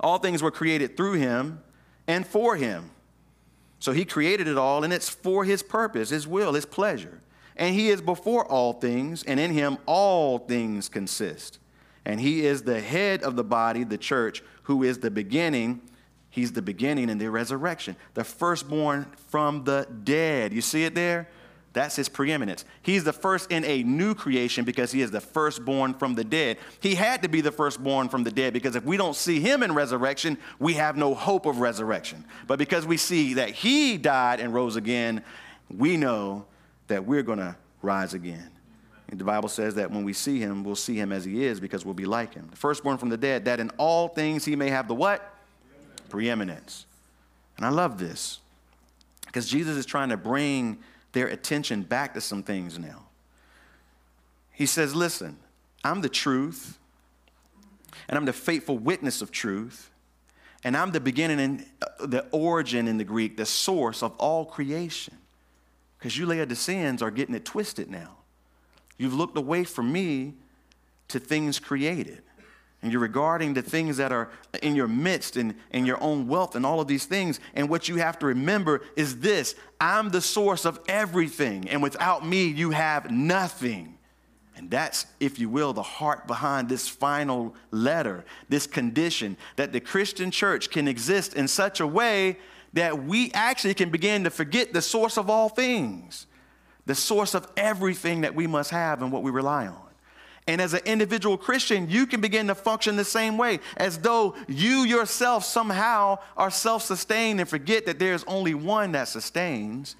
[0.00, 1.60] All things were created through him
[2.06, 2.90] and for him.
[3.80, 7.20] So he created it all, and it's for his purpose, his will, his pleasure.
[7.58, 11.58] And he is before all things, and in him all things consist.
[12.04, 15.82] And he is the head of the body, the church, who is the beginning.
[16.30, 20.52] He's the beginning in the resurrection, the firstborn from the dead.
[20.52, 21.28] You see it there?
[21.72, 22.64] That's his preeminence.
[22.82, 26.58] He's the first in a new creation because he is the firstborn from the dead.
[26.80, 29.62] He had to be the firstborn from the dead because if we don't see him
[29.62, 32.24] in resurrection, we have no hope of resurrection.
[32.46, 35.22] But because we see that he died and rose again,
[35.68, 36.46] we know
[36.88, 38.50] that we're going to rise again.
[39.10, 41.60] And the Bible says that when we see him, we'll see him as he is
[41.60, 42.48] because we'll be like him.
[42.50, 45.34] The firstborn from the dead, that in all things he may have the what?
[46.10, 46.84] Preeminence.
[47.56, 48.40] And I love this
[49.26, 50.78] because Jesus is trying to bring
[51.12, 53.06] their attention back to some things now.
[54.52, 55.38] He says, Listen,
[55.84, 56.78] I'm the truth,
[58.08, 59.90] and I'm the faithful witness of truth,
[60.64, 64.44] and I'm the beginning and uh, the origin in the Greek, the source of all
[64.44, 65.14] creation.
[65.98, 68.16] Because you Laodiceans are getting it twisted now.
[68.98, 70.34] You've looked away from me
[71.08, 72.22] to things created.
[72.80, 74.30] And you're regarding the things that are
[74.62, 77.40] in your midst and, and your own wealth and all of these things.
[77.54, 81.68] And what you have to remember is this I'm the source of everything.
[81.68, 83.98] And without me, you have nothing.
[84.56, 89.80] And that's, if you will, the heart behind this final letter, this condition that the
[89.80, 92.38] Christian church can exist in such a way
[92.72, 96.26] that we actually can begin to forget the source of all things,
[96.86, 99.88] the source of everything that we must have and what we rely on.
[100.46, 104.34] And as an individual Christian, you can begin to function the same way, as though
[104.48, 109.94] you yourself somehow are self sustained and forget that there's only one that sustains,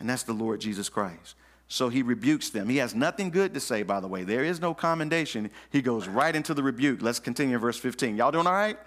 [0.00, 1.36] and that's the Lord Jesus Christ.
[1.68, 2.68] So he rebukes them.
[2.68, 4.24] He has nothing good to say, by the way.
[4.24, 5.50] There is no commendation.
[5.70, 7.00] He goes right into the rebuke.
[7.00, 8.16] Let's continue in verse 15.
[8.16, 8.78] Y'all doing all right?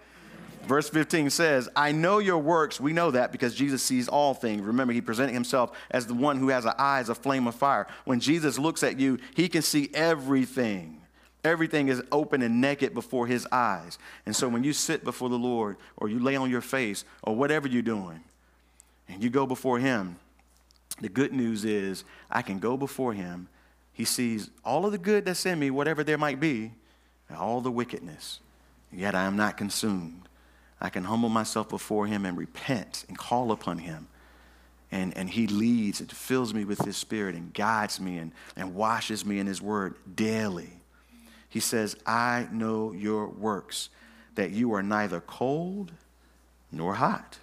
[0.66, 2.80] Verse 15 says, I know your works.
[2.80, 4.62] We know that because Jesus sees all things.
[4.62, 7.56] Remember, he presented himself as the one who has an eye as a flame of
[7.56, 7.88] fire.
[8.04, 11.02] When Jesus looks at you, he can see everything.
[11.44, 13.98] Everything is open and naked before his eyes.
[14.26, 17.36] And so when you sit before the Lord or you lay on your face or
[17.36, 18.22] whatever you're doing
[19.08, 20.18] and you go before him,
[21.00, 23.48] the good news is I can go before him.
[23.94, 26.72] He sees all of the good that's in me, whatever there might be,
[27.30, 28.40] and all the wickedness.
[28.92, 30.28] Yet I am not consumed.
[30.80, 34.08] I can humble myself before him and repent and call upon him.
[34.92, 38.74] And, and he leads and fills me with his spirit and guides me and, and
[38.74, 40.70] washes me in his word daily.
[41.50, 43.90] He says, I know your works,
[44.36, 45.92] that you are neither cold
[46.72, 47.40] nor hot.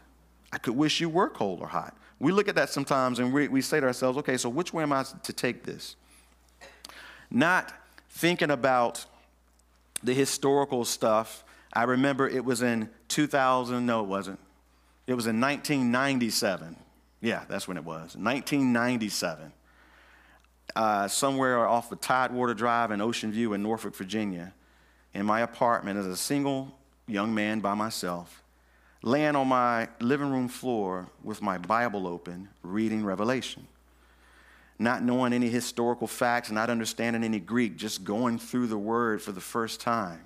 [0.53, 1.97] I could wish you were cold or hot.
[2.20, 4.83] We look at that sometimes and we, we say to ourselves, okay, so which way
[4.85, 5.97] am I to take this?
[7.31, 7.73] Not
[8.09, 9.05] thinking about
[10.03, 11.43] the historical stuff.
[11.74, 14.38] I remember it was in 2000, no, it wasn't.
[15.06, 16.76] It was in 1997.
[17.20, 18.16] Yeah, that's when it was.
[18.16, 19.52] 1997
[20.76, 24.52] uh, somewhere off of Tidewater Drive in Ocean View in Norfolk, Virginia,
[25.12, 28.42] in my apartment as a single young man by myself,
[29.02, 33.66] laying on my living room floor with my Bible open, reading Revelation.
[34.76, 39.30] Not knowing any historical facts, not understanding any Greek, just going through the word for
[39.30, 40.20] the first time.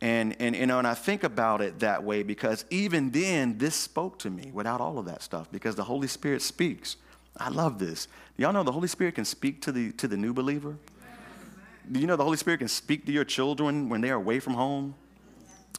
[0.00, 3.74] And, and, you know, and I think about it that way because even then, this
[3.74, 6.96] spoke to me without all of that stuff because the Holy Spirit speaks.
[7.36, 8.06] I love this.
[8.36, 10.76] Y'all know the Holy Spirit can speak to the, to the new believer?
[11.90, 14.40] Do you know the Holy Spirit can speak to your children when they are away
[14.40, 14.94] from home,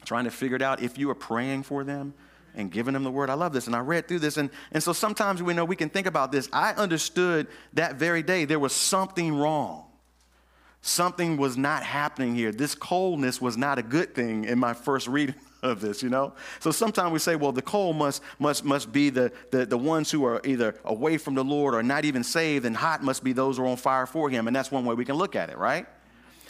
[0.04, 2.12] trying to figure it out if you are praying for them
[2.54, 3.30] and giving them the word?
[3.30, 3.68] I love this.
[3.68, 4.36] And I read through this.
[4.36, 6.48] And, and so sometimes we know we can think about this.
[6.52, 9.84] I understood that very day there was something wrong.
[10.82, 12.52] Something was not happening here.
[12.52, 16.32] This coldness was not a good thing in my first reading of this, you know?
[16.58, 20.10] So sometimes we say, well, the cold must, must, must be the, the, the ones
[20.10, 23.32] who are either away from the Lord or not even saved, and hot must be
[23.32, 24.46] those who are on fire for him.
[24.46, 25.86] And that's one way we can look at it, right?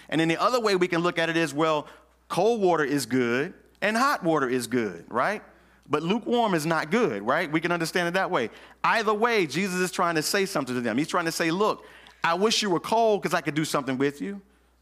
[0.09, 1.89] And then the other way we can look at it is, well,
[2.29, 5.43] cold water is good and hot water is good, right?
[5.89, 7.51] But lukewarm is not good, right?
[7.51, 8.51] We can understand it that way.
[8.85, 10.97] Either way, Jesus is trying to say something to them.
[10.97, 11.85] He's trying to say, look,
[12.23, 14.41] I wish you were cold because I could do something with you.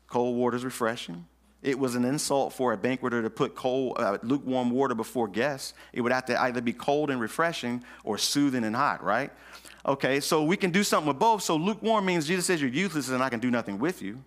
[0.09, 1.27] Cold water is refreshing.
[1.63, 5.75] It was an insult for a banqueter to put cold, uh, lukewarm water before guests.
[5.93, 9.33] It would have to either be cold and refreshing or soothing and hot, right?
[9.85, 11.43] Okay, so we can do something with both.
[11.43, 14.23] So lukewarm means Jesus says you're useless and I can do nothing with you.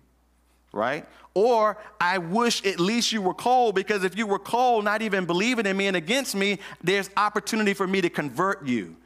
[0.72, 1.06] right?
[1.34, 5.24] Or I wish at least you were cold because if you were cold, not even
[5.26, 8.96] believing in me and against me, there's opportunity for me to convert you.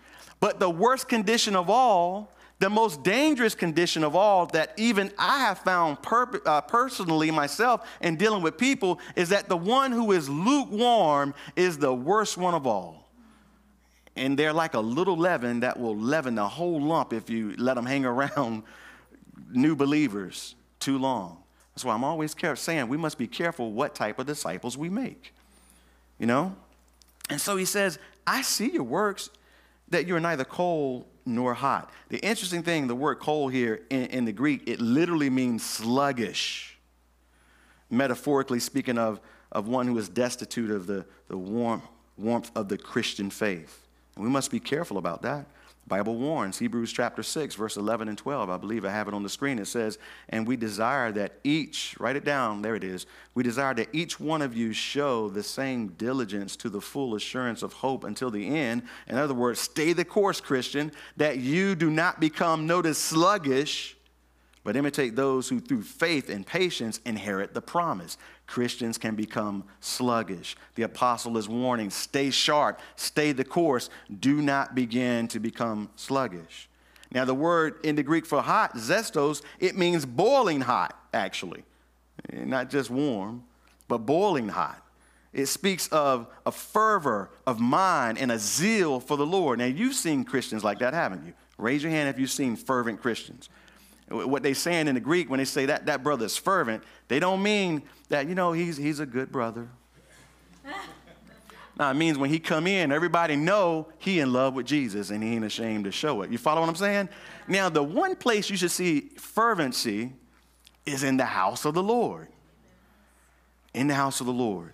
[0.40, 5.40] But the worst condition of all, the most dangerous condition of all that even I
[5.40, 10.12] have found per- uh, personally myself in dealing with people is that the one who
[10.12, 13.10] is lukewarm is the worst one of all.
[14.16, 17.74] And they're like a little leaven that will leaven the whole lump if you let
[17.74, 18.62] them hang around
[19.50, 21.42] new believers too long.
[21.74, 25.34] That's why I'm always saying we must be careful what type of disciples we make.
[26.18, 26.56] You know?
[27.28, 29.28] And so he says, I see your works,
[29.90, 31.90] that you're neither cold nor hot.
[32.08, 36.78] The interesting thing, the word cold here in, in the Greek, it literally means sluggish.
[37.90, 39.20] Metaphorically speaking of,
[39.52, 41.84] of one who is destitute of the, the warmth,
[42.16, 43.86] warmth of the Christian faith.
[44.14, 45.46] And we must be careful about that.
[45.88, 48.50] Bible warns, Hebrews chapter 6, verse 11 and 12.
[48.50, 49.60] I believe I have it on the screen.
[49.60, 53.06] It says, And we desire that each, write it down, there it is.
[53.34, 57.62] We desire that each one of you show the same diligence to the full assurance
[57.62, 58.82] of hope until the end.
[59.06, 63.96] In other words, stay the course, Christian, that you do not become, notice, sluggish,
[64.64, 68.18] but imitate those who through faith and patience inherit the promise.
[68.46, 70.56] Christians can become sluggish.
[70.76, 76.68] The apostle is warning stay sharp, stay the course, do not begin to become sluggish.
[77.12, 81.64] Now, the word in the Greek for hot, zestos, it means boiling hot, actually.
[82.32, 83.44] Eh, not just warm,
[83.88, 84.82] but boiling hot.
[85.32, 89.58] It speaks of a fervor of mind and a zeal for the Lord.
[89.58, 91.34] Now, you've seen Christians like that, haven't you?
[91.58, 93.48] Raise your hand if you've seen fervent Christians.
[94.08, 97.18] What they're saying in the Greek, when they say that that brother is fervent, they
[97.18, 99.68] don't mean that, you know, he's, he's a good brother.
[101.78, 105.22] now, it means when he come in, everybody know he in love with Jesus and
[105.24, 106.30] he ain't ashamed to show it.
[106.30, 107.08] You follow what I'm saying?
[107.48, 110.12] Now, the one place you should see fervency
[110.84, 112.28] is in the house of the Lord.
[113.74, 114.72] In the house of the Lord.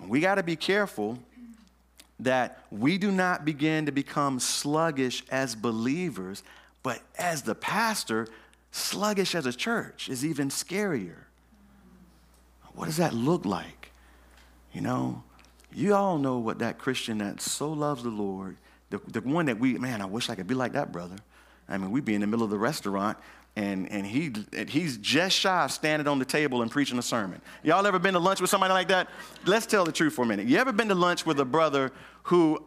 [0.00, 1.18] We got to be careful
[2.20, 6.42] that we do not begin to become sluggish as believers,
[6.82, 8.26] but as the pastor,
[8.76, 11.24] sluggish as a church is even scarier.
[12.74, 13.90] What does that look like?
[14.72, 15.22] You know,
[15.72, 18.56] you all know what that Christian that so loves the Lord,
[18.90, 21.16] the, the one that we, man, I wish I could be like that brother.
[21.68, 23.18] I mean, we'd be in the middle of the restaurant
[23.56, 24.32] and, and he,
[24.68, 27.40] he's just shy of standing on the table and preaching a sermon.
[27.62, 29.08] Y'all ever been to lunch with somebody like that?
[29.46, 30.46] Let's tell the truth for a minute.
[30.46, 31.90] You ever been to lunch with a brother
[32.24, 32.62] who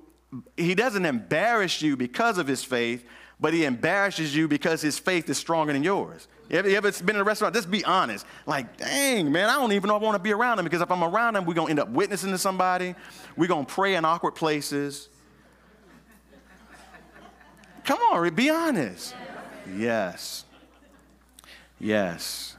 [0.57, 3.05] he doesn't embarrass you because of his faith,
[3.39, 6.27] but he embarrasses you because his faith is stronger than yours.
[6.49, 7.53] You ever, you ever been in a restaurant?
[7.53, 8.25] Just be honest.
[8.45, 10.91] Like, dang, man, I don't even know I want to be around him because if
[10.91, 12.95] I'm around him, we're going to end up witnessing to somebody.
[13.37, 15.09] We're going to pray in awkward places.
[17.85, 19.15] Come on, be honest.
[19.77, 20.45] Yes.
[21.79, 22.55] Yes.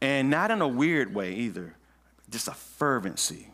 [0.00, 1.74] And not in a weird way either,
[2.30, 3.48] just a fervency.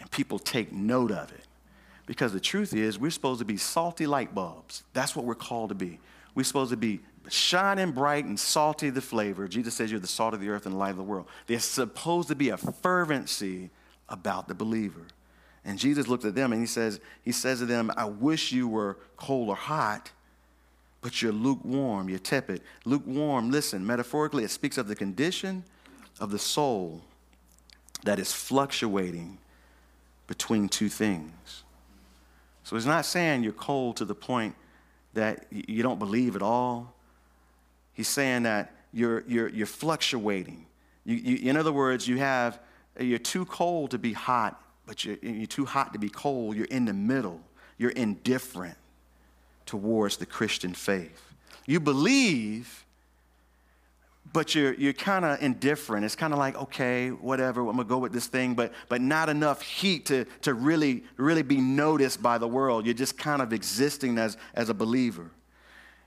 [0.00, 1.43] And people take note of it.
[2.06, 4.82] Because the truth is, we're supposed to be salty light bulbs.
[4.92, 5.98] That's what we're called to be.
[6.34, 9.48] We're supposed to be shining bright and salty the flavor.
[9.48, 11.26] Jesus says you're the salt of the earth and the light of the world.
[11.46, 13.70] There's supposed to be a fervency
[14.08, 15.06] about the believer.
[15.64, 18.68] And Jesus looked at them and he says, he says to them, I wish you
[18.68, 20.10] were cold or hot,
[21.00, 22.60] but you're lukewarm, you're tepid.
[22.84, 25.64] Lukewarm, listen, metaphorically, it speaks of the condition
[26.20, 27.00] of the soul
[28.04, 29.38] that is fluctuating
[30.26, 31.63] between two things.
[32.64, 34.54] So he's not saying you're cold to the point
[35.12, 36.94] that you don't believe at all.
[37.92, 40.66] He's saying that you're, you're, you're fluctuating.
[41.04, 42.58] You, you, in other words, you have,
[42.98, 46.56] you're too cold to be hot, but you're, you're too hot to be cold.
[46.56, 47.40] You're in the middle.
[47.78, 48.76] You're indifferent
[49.66, 51.34] towards the Christian faith.
[51.66, 52.83] You believe,
[54.34, 56.04] but you're, you're kind of indifferent.
[56.04, 59.28] It's kind of like, okay, whatever, I'm gonna go with this thing, but, but not
[59.28, 62.84] enough heat to, to really, really be noticed by the world.
[62.84, 65.30] You're just kind of existing as, as a believer.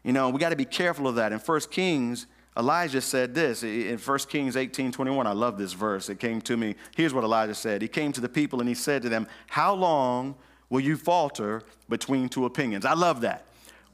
[0.04, 1.32] You know, we got to be careful of that.
[1.32, 5.26] In 1 Kings, Elijah said this in 1 Kings 18 21.
[5.26, 6.10] I love this verse.
[6.10, 6.76] It came to me.
[6.98, 9.74] Here's what Elijah said He came to the people and he said to them, How
[9.74, 10.36] long
[10.70, 12.84] will you falter between two opinions?
[12.84, 13.46] I love that.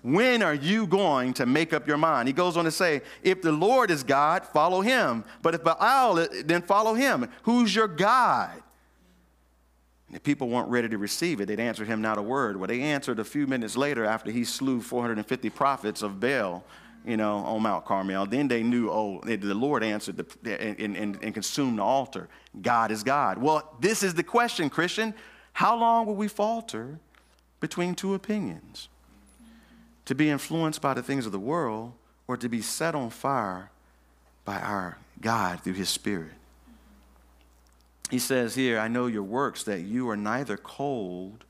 [0.04, 2.28] When are you going to make up your mind?
[2.28, 5.24] He goes on to say, if the Lord is God, follow him.
[5.42, 7.30] But if Baal, then follow him.
[7.44, 8.52] Who's your God?
[10.08, 11.46] And the people weren't ready to receive it.
[11.46, 12.58] They'd answered him not a word.
[12.58, 16.66] Well, they answered a few minutes later after he slew 450 prophets of Baal,
[17.06, 18.26] you know, on Mount Carmel.
[18.26, 22.28] Then they knew, oh, the Lord answered the, and, and, and consumed the altar.
[22.62, 23.38] God is God.
[23.38, 25.14] Well, this is the question, Christian.
[25.54, 27.00] How long will we falter
[27.62, 28.90] between two opinions?
[30.06, 31.94] To be influenced by the things of the world
[32.28, 33.70] or to be set on fire
[34.46, 36.34] by our God through his spirit.
[38.10, 41.46] He says here, I know your works, that you are neither cold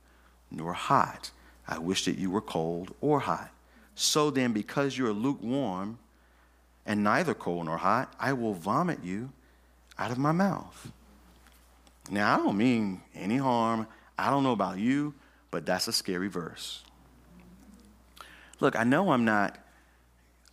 [0.51, 1.31] nor hot.
[1.67, 3.49] I wish that you were cold or hot.
[3.95, 5.97] So then, because you are lukewarm
[6.85, 9.31] and neither cold nor hot, I will vomit you
[9.97, 10.91] out of my mouth.
[12.09, 13.87] Now, I don't mean any harm.
[14.17, 15.13] I don't know about you,
[15.51, 16.82] but that's a scary verse.
[18.63, 19.57] Look, I know I'm not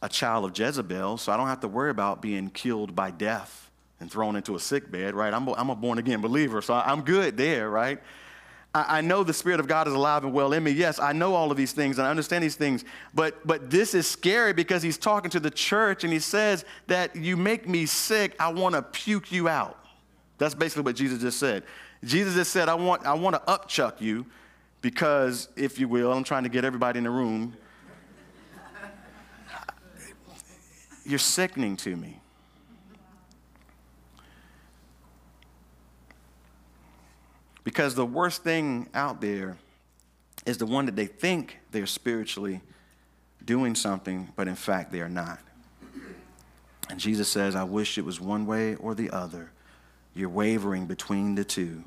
[0.03, 3.71] a child of Jezebel, so I don't have to worry about being killed by death
[4.01, 5.33] and thrown into a sick bed, right?
[5.33, 8.01] I'm, I'm a born again believer, so I'm good there, right?
[8.75, 10.73] I, I know the Spirit of God is alive and well in me.
[10.73, 12.85] Yes, I know all of these things and I understand these things,
[13.15, 17.15] but, but this is scary because he's talking to the church and he says that
[17.15, 19.79] you make me sick, I want to puke you out.
[20.37, 21.63] That's basically what Jesus just said.
[22.03, 24.27] Jesus just said, I want, I want to upchuck you
[24.83, 27.57] because, if you will, I'm trying to get everybody in the room.
[31.11, 32.21] You're sickening to me.
[37.65, 39.57] Because the worst thing out there
[40.47, 42.61] is the one that they think they're spiritually
[43.45, 45.41] doing something, but in fact they are not.
[46.89, 49.51] And Jesus says, I wish it was one way or the other.
[50.15, 51.83] You're wavering between the two.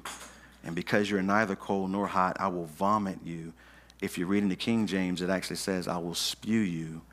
[0.65, 3.53] And because you're neither cold nor hot, I will vomit you.
[4.01, 7.03] If you're reading the King James, it actually says, I will spew you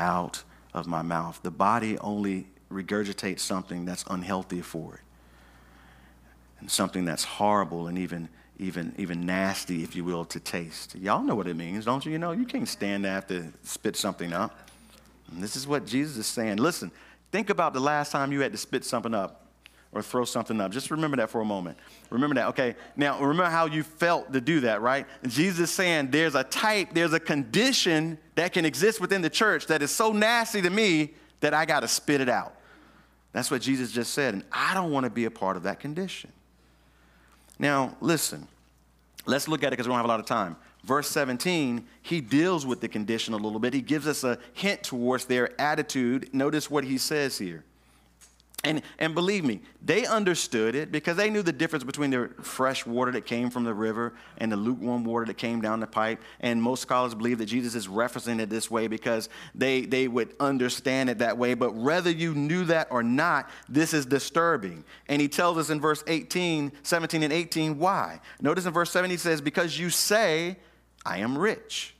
[0.00, 0.42] out
[0.74, 1.40] of my mouth.
[1.42, 5.00] The body only regurgitates something that's unhealthy for it
[6.60, 10.94] and something that's horrible and even even even nasty, if you will, to taste.
[10.94, 12.12] Y'all know what it means, don't you?
[12.12, 14.70] You know, you can't stand to spit something up.
[15.30, 16.58] And this is what Jesus is saying.
[16.58, 16.92] Listen,
[17.32, 19.43] think about the last time you had to spit something up
[19.94, 20.72] or throw something up.
[20.72, 21.78] Just remember that for a moment.
[22.10, 22.48] Remember that.
[22.48, 22.74] Okay.
[22.96, 25.06] Now remember how you felt to do that, right?
[25.26, 29.66] Jesus is saying there's a type, there's a condition that can exist within the church
[29.68, 32.54] that is so nasty to me that I got to spit it out.
[33.32, 34.34] That's what Jesus just said.
[34.34, 36.32] And I don't want to be a part of that condition.
[37.58, 38.48] Now, listen,
[39.26, 40.56] let's look at it because we don't have a lot of time.
[40.84, 43.72] Verse 17, he deals with the condition a little bit.
[43.72, 46.28] He gives us a hint towards their attitude.
[46.34, 47.64] Notice what he says here.
[48.64, 52.86] And, and believe me, they understood it because they knew the difference between the fresh
[52.86, 56.22] water that came from the river and the lukewarm water that came down the pipe.
[56.40, 60.34] And most scholars believe that Jesus is referencing it this way because they, they would
[60.40, 61.52] understand it that way.
[61.52, 64.82] But whether you knew that or not, this is disturbing.
[65.08, 68.20] And he tells us in verse 18, 17 and 18 why.
[68.40, 70.56] Notice in verse 7 he says, Because you say,
[71.04, 71.94] I am rich,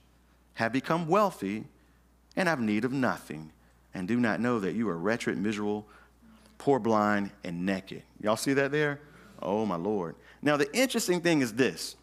[0.54, 1.64] have become wealthy,
[2.36, 3.52] and have need of nothing,
[3.92, 5.86] and do not know that you are wretched, miserable,
[6.64, 8.02] poor, blind, and naked.
[8.22, 8.98] Y'all see that there?
[9.42, 10.16] Oh, my Lord.
[10.40, 11.94] Now, the interesting thing is this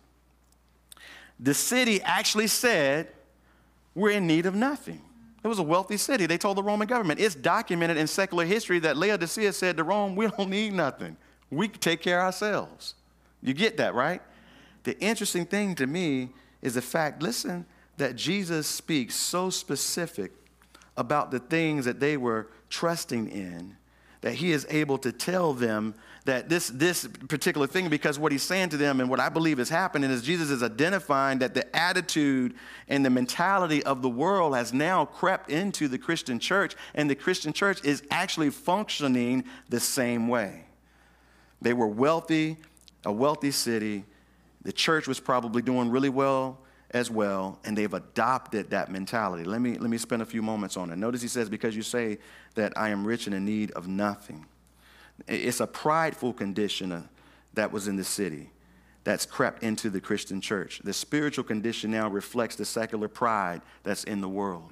[1.39, 3.07] the city actually said,
[3.95, 5.01] We're in need of nothing.
[5.43, 6.28] It was a wealthy city.
[6.28, 7.20] They told the Roman government.
[7.20, 11.18] It's documented in secular history that Laodicea said to Rome, We don't need nothing.
[11.49, 12.93] We can take care of ourselves.
[13.41, 14.22] You get that, right?
[14.84, 16.30] The interesting thing to me
[16.62, 17.66] is the fact, listen,
[17.97, 20.32] that Jesus speaks so specific
[20.97, 23.78] about the things that they were trusting in
[24.22, 25.95] that he is able to tell them
[26.26, 29.59] that this, this particular thing, because what he's saying to them and what I believe
[29.59, 32.53] is happening is Jesus is identifying that the attitude
[32.88, 37.15] and the mentality of the world has now crept into the Christian church, and the
[37.15, 40.65] Christian church is actually functioning the same way.
[41.59, 42.57] They were wealthy,
[43.03, 44.03] a wealthy city.
[44.61, 46.59] The church was probably doing really well
[46.91, 49.45] as well, and they've adopted that mentality.
[49.45, 50.97] Let me, let me spend a few moments on it.
[50.97, 52.17] Notice he says, Because you say
[52.55, 54.45] that I am rich and in need of nothing.
[55.27, 57.07] It's a prideful condition
[57.53, 58.49] that was in the city
[59.03, 60.79] that's crept into the Christian church.
[60.83, 64.71] The spiritual condition now reflects the secular pride that's in the world.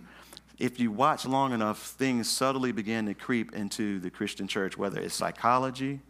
[0.59, 4.99] If you watch long enough, things subtly begin to creep into the Christian church, whether
[4.99, 6.01] it's psychology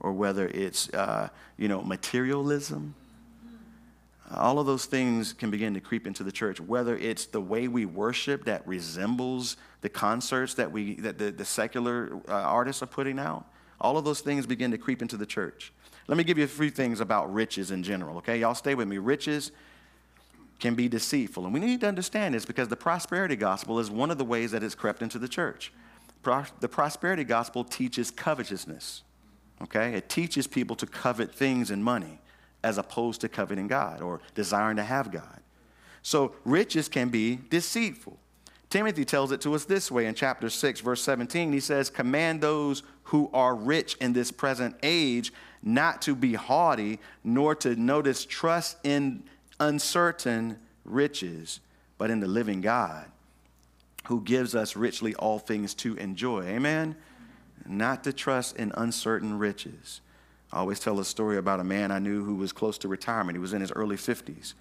[0.00, 2.94] or whether it's, uh, you know, materialism
[4.34, 7.66] all of those things can begin to creep into the church, whether it's the way
[7.66, 12.86] we worship that resembles the concerts that, we, that the, the secular uh, artists are
[12.86, 13.46] putting out.
[13.80, 15.72] All of those things begin to creep into the church.
[16.08, 18.40] Let me give you a few things about riches in general, okay?
[18.40, 18.98] Y'all stay with me.
[18.98, 19.52] Riches
[20.58, 21.44] can be deceitful.
[21.44, 24.50] And we need to understand this because the prosperity gospel is one of the ways
[24.50, 25.72] that it's crept into the church.
[26.22, 29.04] Pro- the prosperity gospel teaches covetousness,
[29.62, 29.94] okay?
[29.94, 32.18] It teaches people to covet things and money
[32.62, 35.40] as opposed to coveting God or desiring to have God.
[36.02, 38.18] So riches can be deceitful.
[38.70, 41.52] Timothy tells it to us this way in chapter 6, verse 17.
[41.52, 45.32] He says, Command those who are rich in this present age
[45.62, 49.22] not to be haughty, nor to notice trust in
[49.58, 51.60] uncertain riches,
[51.96, 53.06] but in the living God,
[54.06, 56.42] who gives us richly all things to enjoy.
[56.44, 56.96] Amen?
[57.68, 60.00] not to trust in uncertain riches.
[60.52, 63.36] I always tell a story about a man I knew who was close to retirement.
[63.36, 64.54] He was in his early 50s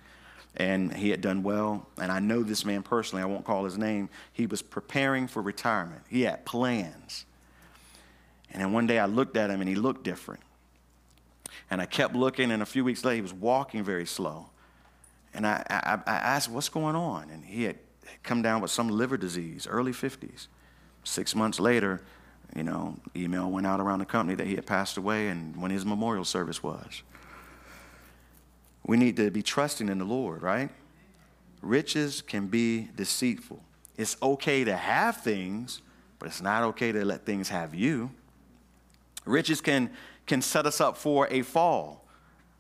[0.57, 1.88] and he had done well.
[2.01, 4.09] And I know this man personally, I won't call his name.
[4.33, 7.25] He was preparing for retirement, he had plans.
[8.51, 10.41] And then one day I looked at him and he looked different.
[11.69, 14.49] And I kept looking, and a few weeks later, he was walking very slow.
[15.33, 17.29] And I, I, I asked, What's going on?
[17.29, 17.77] And he had
[18.23, 20.47] come down with some liver disease, early 50s.
[21.03, 22.01] Six months later,
[22.55, 25.71] you know, email went out around the company that he had passed away and when
[25.71, 27.03] his memorial service was.
[28.85, 30.69] We need to be trusting in the Lord, right?
[31.61, 33.61] Riches can be deceitful.
[33.97, 35.81] It's okay to have things,
[36.19, 38.11] but it's not okay to let things have you.
[39.25, 39.89] Riches can,
[40.25, 42.05] can set us up for a fall.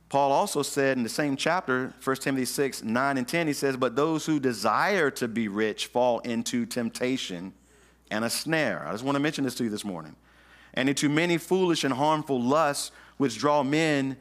[0.09, 3.75] Paul also said in the same chapter, 1 Timothy 6, 9 and 10, he says,
[3.77, 7.53] But those who desire to be rich fall into temptation
[8.11, 8.85] and a snare.
[8.87, 10.15] I just want to mention this to you this morning.
[10.73, 14.17] And into many foolish and harmful lusts, which draw men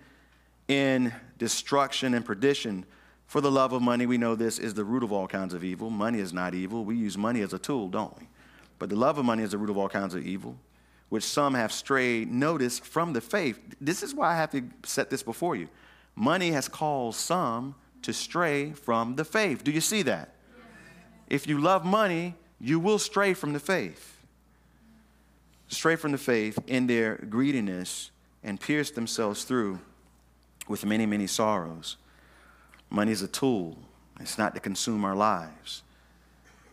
[0.68, 2.84] in destruction and perdition.
[3.26, 5.64] For the love of money, we know this is the root of all kinds of
[5.64, 5.90] evil.
[5.90, 6.84] Money is not evil.
[6.84, 8.26] We use money as a tool, don't we?
[8.78, 10.56] But the love of money is the root of all kinds of evil,
[11.08, 13.58] which some have strayed, notice, from the faith.
[13.80, 15.68] This is why I have to set this before you.
[16.14, 19.64] Money has caused some to stray from the faith.
[19.64, 20.34] Do you see that?
[21.28, 24.16] If you love money, you will stray from the faith.
[25.68, 28.10] Stray from the faith in their greediness
[28.42, 29.80] and pierce themselves through
[30.68, 31.96] with many, many sorrows.
[32.88, 33.76] Money is a tool,
[34.20, 35.82] it's not to consume our lives.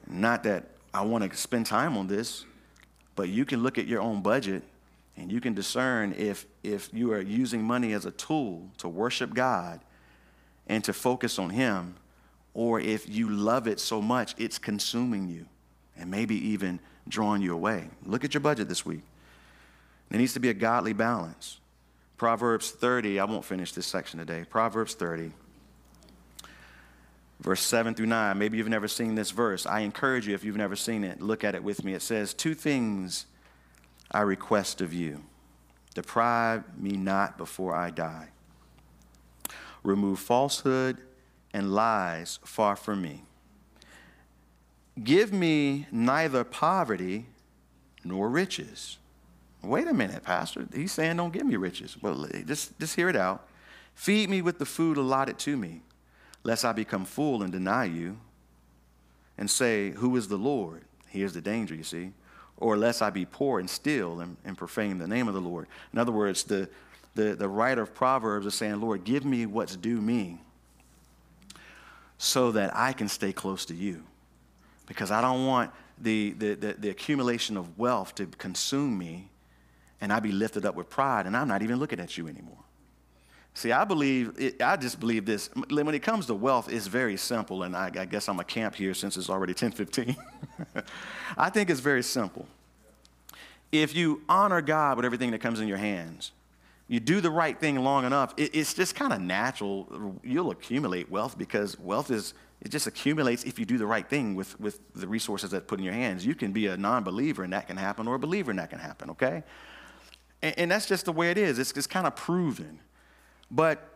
[0.08, 2.46] Not that I want to spend time on this,
[3.16, 4.64] but you can look at your own budget
[5.18, 9.34] and you can discern if, if you are using money as a tool to worship
[9.34, 9.80] God
[10.68, 11.96] and to focus on Him,
[12.54, 15.46] or if you love it so much it's consuming you
[15.98, 17.90] and maybe even drawing you away.
[18.06, 19.04] Look at your budget this week.
[20.10, 21.60] There needs to be a godly balance.
[22.18, 24.46] Proverbs 30, I won't finish this section today.
[24.50, 25.32] Proverbs 30,
[27.40, 28.38] verse 7 through 9.
[28.38, 29.66] Maybe you've never seen this verse.
[29.66, 31.94] I encourage you, if you've never seen it, look at it with me.
[31.94, 33.26] It says, Two things
[34.12, 35.24] I request of you
[35.94, 38.30] deprive me not before I die.
[39.84, 41.00] Remove falsehood
[41.54, 43.24] and lies far from me.
[45.02, 47.26] Give me neither poverty
[48.04, 48.98] nor riches
[49.64, 50.68] Wait a minute, Pastor.
[50.76, 51.96] He's saying, Don't give me riches.
[52.02, 53.48] Well, just, just hear it out.
[53.96, 55.82] Feed me with the food allotted to me,
[56.44, 58.18] lest I become full and deny you
[59.38, 60.84] and say, Who is the Lord?
[61.08, 62.12] Here's the danger, you see.
[62.58, 65.68] Or lest I be poor and steal and, and profane the name of the Lord.
[65.94, 66.70] In other words, the,
[67.16, 70.40] the, the writer of Proverbs is saying, Lord, give me what's due me
[72.18, 74.04] so that I can stay close to you.
[74.86, 79.30] Because I don't want the, the, the, the accumulation of wealth to consume me
[80.04, 82.58] and I be lifted up with pride, and I'm not even looking at you anymore.
[83.54, 85.50] See, I believe, it, I just believe this.
[85.70, 88.76] When it comes to wealth, it's very simple, and I, I guess I'm a camp
[88.76, 90.18] here since it's already 10:15.
[91.38, 92.46] I think it's very simple.
[93.72, 96.34] If you honor God with everything that comes in your hands,
[96.90, 100.20] you do the right thing long enough, it, it's just kind of natural.
[100.22, 102.34] You'll accumulate wealth because wealth is
[102.64, 105.80] it just accumulates if you do the right thing with, with the resources that put
[105.80, 106.26] in your hands.
[106.26, 108.80] You can be a non-believer and that can happen, or a believer and that can
[108.80, 109.10] happen.
[109.12, 109.44] Okay,
[110.42, 111.60] and, and that's just the way it is.
[111.60, 112.80] It's, it's kind of proven.
[113.52, 113.90] But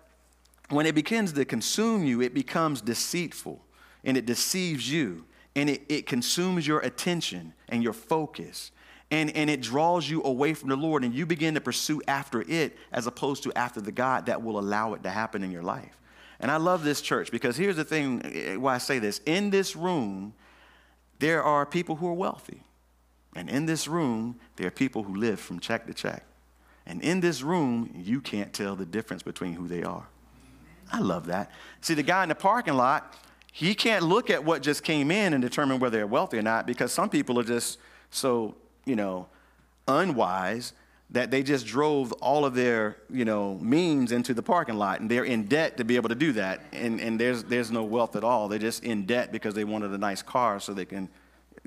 [0.70, 3.63] when it begins to consume you, it becomes deceitful
[4.03, 8.72] and it deceives you and it, it consumes your attention and your focus
[9.09, 12.41] and, and it draws you away from the Lord and you begin to pursue after
[12.41, 15.63] it as opposed to after the God that will allow it to happen in your
[15.63, 15.97] life.
[16.39, 19.21] And I love this church because here's the thing eh, why I say this.
[19.25, 20.33] In this room,
[21.19, 22.61] there are people who are wealthy.
[23.35, 26.23] And in this room, there are people who live from check to check.
[26.85, 30.07] And in this room, you can't tell the difference between who they are.
[30.91, 31.51] I love that.
[31.81, 33.13] See, the guy in the parking lot,
[33.51, 36.65] he can't look at what just came in and determine whether they're wealthy or not
[36.65, 37.79] because some people are just
[38.09, 39.27] so, you know,
[39.88, 40.73] unwise
[41.12, 45.10] that they just drove all of their, you know, means into the parking lot and
[45.10, 46.62] they're in debt to be able to do that.
[46.74, 48.49] And, and there's, there's no wealth at all.
[48.49, 51.08] They're just in debt because they wanted a nice car so they can,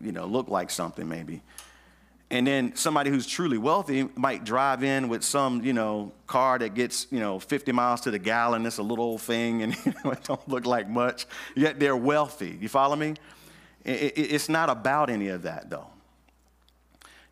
[0.01, 1.43] you know, look like something maybe.
[2.33, 6.75] And then somebody who's truly wealthy might drive in with some, you know, car that
[6.75, 8.65] gets, you know, 50 miles to the gallon.
[8.67, 11.27] It's a little old thing and you know, it don't look like much.
[11.57, 12.59] Yet they're wealthy.
[12.61, 13.15] You follow me?
[13.85, 15.87] It's not about any of that, though.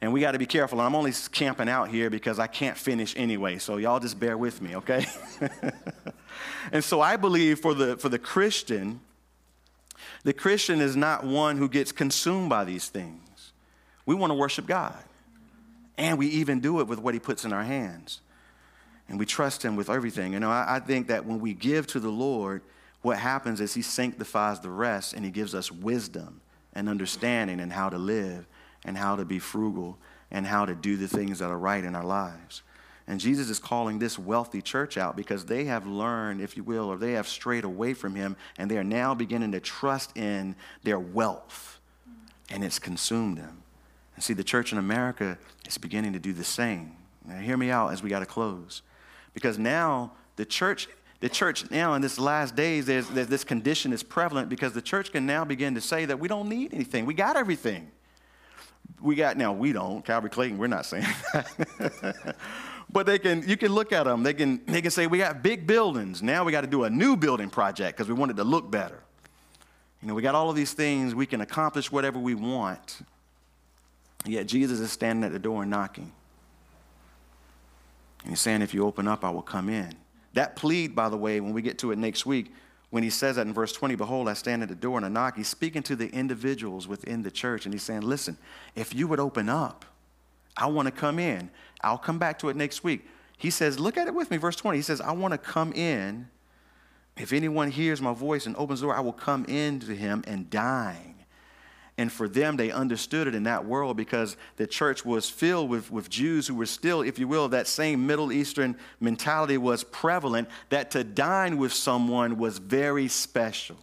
[0.01, 0.81] And we got to be careful.
[0.81, 3.59] I'm only camping out here because I can't finish anyway.
[3.59, 5.07] So y'all just bear with me, okay?
[6.73, 9.01] and so I believe for the, for the Christian,
[10.23, 13.53] the Christian is not one who gets consumed by these things.
[14.07, 14.97] We want to worship God.
[15.97, 18.21] And we even do it with what He puts in our hands.
[19.09, 20.33] And we trust Him with everything.
[20.33, 22.63] You know, I, I think that when we give to the Lord,
[23.03, 26.41] what happens is He sanctifies the rest and He gives us wisdom
[26.73, 28.47] and understanding and how to live
[28.85, 29.99] and how to be frugal
[30.31, 32.63] and how to do the things that are right in our lives.
[33.07, 36.85] And Jesus is calling this wealthy church out because they have learned, if you will,
[36.85, 40.55] or they have strayed away from him and they are now beginning to trust in
[40.83, 41.81] their wealth
[42.51, 43.63] and it's consumed them.
[44.15, 46.97] And see, the church in America is beginning to do the same.
[47.25, 48.83] Now, hear me out as we got to close.
[49.33, 50.89] Because now the church,
[51.21, 54.83] the church now in this last days, there's, there's this condition is prevalent because the
[54.83, 57.07] church can now begin to say that we don't need anything.
[57.07, 57.91] We got everything.
[59.01, 62.37] We got, now we don't, Calvary Clayton, we're not saying that.
[62.91, 64.23] but they can, you can look at them.
[64.23, 66.23] They can, they can say, we got big buildings.
[66.23, 68.71] Now we got to do a new building project because we want it to look
[68.71, 69.01] better.
[70.03, 71.15] You know, we got all of these things.
[71.15, 73.01] We can accomplish whatever we want.
[74.25, 76.13] Yet Jesus is standing at the door and knocking.
[78.23, 79.95] And he's saying, if you open up, I will come in.
[80.35, 82.53] That plead, by the way, when we get to it next week,
[82.91, 85.09] when he says that in verse 20, behold, I stand at the door and I
[85.09, 87.67] knock, he's speaking to the individuals within the church.
[87.67, 88.39] And he's saying, listen,
[88.75, 89.85] if you would open up,
[90.57, 91.51] I want to come in.
[91.83, 93.07] I'll come back to it next week.
[93.37, 94.79] He says, look at it with me, verse 20.
[94.79, 96.29] He says, I want to come in.
[97.17, 100.25] If anyone hears my voice and opens the door, I will come in to him
[100.27, 101.15] and dine.
[101.99, 105.91] And for them, they understood it in that world because the church was filled with,
[105.91, 110.49] with Jews who were still, if you will, that same Middle Eastern mentality was prevalent
[110.71, 113.77] that to dine with someone was very special.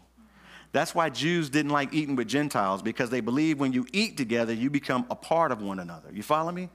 [0.72, 4.53] That's why Jews didn't like eating with Gentiles because they believe when you eat together,
[4.53, 6.09] you become a part of one another.
[6.13, 6.70] You follow me?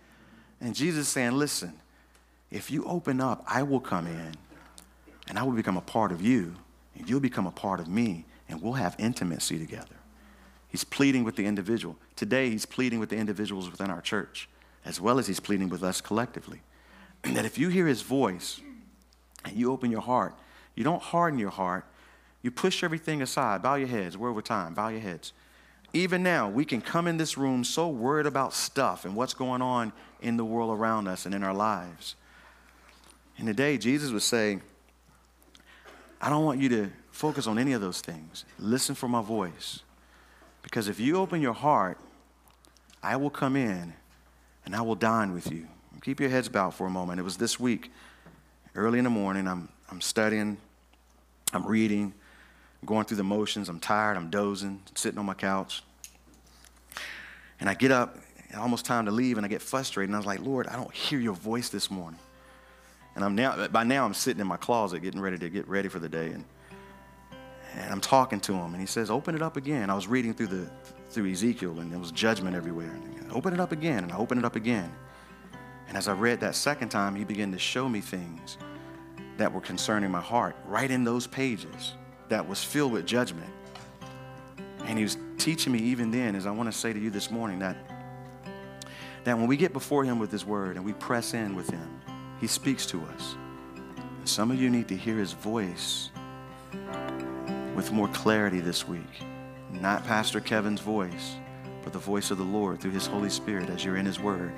[0.61, 1.73] And Jesus saying, listen,
[2.51, 4.35] if you open up, I will come in
[5.27, 6.55] and I will become a part of you,
[6.97, 10.00] and you'll become a part of me, and we'll have intimacy together.
[10.71, 11.97] He's pleading with the individual.
[12.17, 14.49] Today, he's pleading with the individuals within our church,
[14.85, 16.61] as well as he's pleading with us collectively.
[17.23, 18.61] that if you hear his voice
[19.45, 20.35] and you open your heart,
[20.75, 21.85] you don't harden your heart,
[22.43, 23.63] you push everything aside.
[23.63, 24.17] Bow your heads.
[24.17, 24.75] We're over time.
[24.75, 25.33] Bow your heads.
[25.93, 29.61] Even now, we can come in this room so worried about stuff and what's going
[29.61, 29.93] on
[30.23, 32.15] in the world around us and in our lives.
[33.37, 34.63] And today, Jesus was saying,
[36.21, 38.45] I don't want you to focus on any of those things.
[38.59, 39.81] Listen for my voice.
[40.63, 41.99] Because if you open your heart,
[43.03, 43.95] I will come in
[44.65, 45.67] and I will dine with you.
[46.03, 47.21] Keep your heads bowed for a moment.
[47.21, 47.93] It was this week,
[48.75, 49.47] early in the morning.
[49.47, 50.57] I'm, I'm studying,
[51.53, 52.15] I'm reading,
[52.81, 53.69] I'm going through the motions.
[53.69, 55.83] I'm tired, I'm dozing, sitting on my couch.
[57.59, 58.17] And I get up,
[58.57, 60.09] almost time to leave, and I get frustrated.
[60.09, 62.19] And I was like, Lord, I don't hear your voice this morning.
[63.15, 65.89] And I'm now, by now, I'm sitting in my closet getting ready to get ready
[65.89, 66.29] for the day.
[66.29, 66.45] And
[67.75, 69.91] and I'm talking to him, and he says, Open it up again.
[69.91, 70.71] I was reading through, the,
[71.09, 72.91] through Ezekiel, and there was judgment everywhere.
[72.91, 74.93] And uh, open it up again, and I open it up again.
[75.89, 78.59] And as I read that second time, he began to show me things
[79.37, 81.95] that were concerning my heart right in those pages
[82.29, 83.51] that was filled with judgment.
[84.85, 87.31] And he was teaching me even then, as I want to say to you this
[87.31, 87.77] morning, that,
[89.25, 92.01] that when we get before him with his word and we press in with him,
[92.41, 93.37] he speaks to us.
[93.77, 96.11] And some of you need to hear his voice
[97.75, 99.23] with more clarity this week.
[99.71, 101.37] Not Pastor Kevin's voice,
[101.83, 104.53] but the voice of the Lord through his Holy Spirit as you're in his word.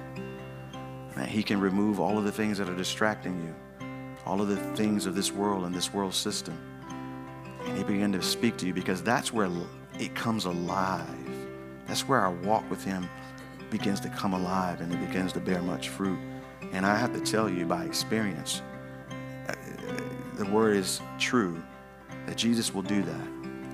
[1.16, 3.86] That he can remove all of the things that are distracting you,
[4.24, 6.56] all of the things of this world and this world system.
[7.64, 9.50] And he begin to speak to you because that's where
[9.98, 11.06] it comes alive.
[11.86, 13.08] That's where our walk with him
[13.70, 16.18] begins to come alive and it begins to bear much fruit.
[16.72, 18.62] And I have to tell you by experience,
[19.48, 19.54] uh,
[20.36, 21.62] the word is true
[22.26, 23.26] that Jesus will do that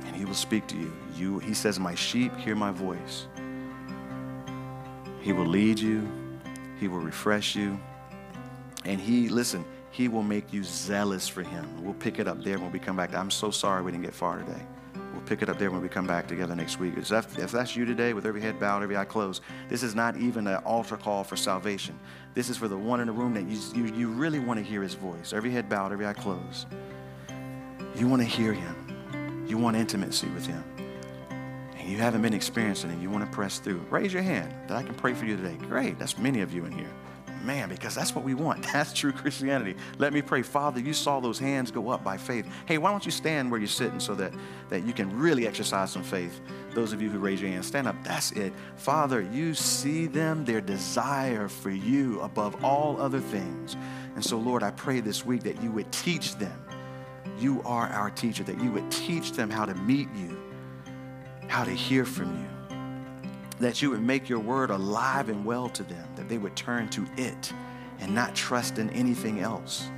[0.07, 0.93] and he will speak to you.
[1.15, 3.27] you he says, My sheep hear my voice.
[5.21, 6.09] He will lead you,
[6.79, 7.79] he will refresh you,
[8.85, 11.85] and he, listen, he will make you zealous for him.
[11.85, 13.15] We'll pick it up there when we come back.
[13.15, 14.63] I'm so sorry we didn't get far today.
[15.13, 16.95] We'll pick it up there when we come back together next week.
[16.97, 20.47] If that's you today, with every head bowed, every eye closed, this is not even
[20.47, 21.99] an altar call for salvation.
[22.35, 24.65] This is for the one in the room that you, you, you really want to
[24.65, 25.33] hear his voice.
[25.33, 26.67] Every head bowed, every eye closed.
[27.99, 30.63] You want to hear Him, you want intimacy with Him,
[31.77, 33.85] and you haven't been experiencing it, you want to press through.
[33.91, 35.57] Raise your hand that I can pray for you today.
[35.67, 36.91] Great, that's many of you in here.
[37.43, 38.63] Man, because that's what we want.
[38.73, 39.77] That's true Christianity.
[39.99, 40.43] Let me pray.
[40.43, 42.47] Father, you saw those hands go up by faith.
[42.67, 44.33] Hey, why don't you stand where you're sitting so that,
[44.71, 46.41] that you can really exercise some faith?
[46.75, 47.95] Those of you who raise your hand, stand up.
[48.03, 48.53] That's it.
[48.77, 53.77] Father, you see them, their desire for you above all other things.
[54.17, 56.61] And so, Lord, I pray this week that you would teach them
[57.41, 60.39] you are our teacher, that you would teach them how to meet you,
[61.49, 62.77] how to hear from you,
[63.61, 66.89] that you would make your word alive and well to them, that they would turn
[66.91, 67.53] to it
[68.01, 69.91] and not trust in anything else,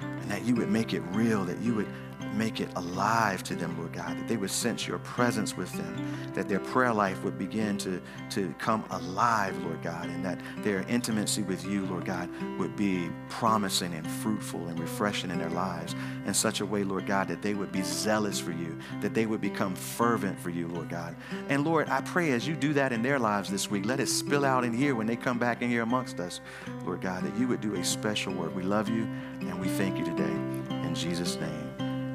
[0.00, 1.88] and that you would make it real, that you would
[2.34, 6.32] make it alive to them, Lord God, that they would sense your presence with them,
[6.34, 10.84] that their prayer life would begin to, to come alive, Lord God, and that their
[10.88, 12.28] intimacy with you, Lord God,
[12.58, 15.94] would be promising and fruitful and refreshing in their lives
[16.26, 19.26] in such a way, Lord God, that they would be zealous for you, that they
[19.26, 21.14] would become fervent for you, Lord God.
[21.48, 24.08] And Lord, I pray as you do that in their lives this week, let it
[24.08, 26.40] spill out in here when they come back in here amongst us,
[26.84, 28.54] Lord God, that you would do a special work.
[28.54, 29.02] We love you
[29.40, 30.22] and we thank you today.
[30.22, 31.71] In Jesus' name.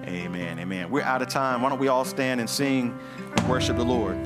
[0.08, 0.58] Amen.
[0.60, 0.90] Amen.
[0.90, 1.62] We're out of time.
[1.62, 4.18] Why don't we all stand and sing and worship the Lord?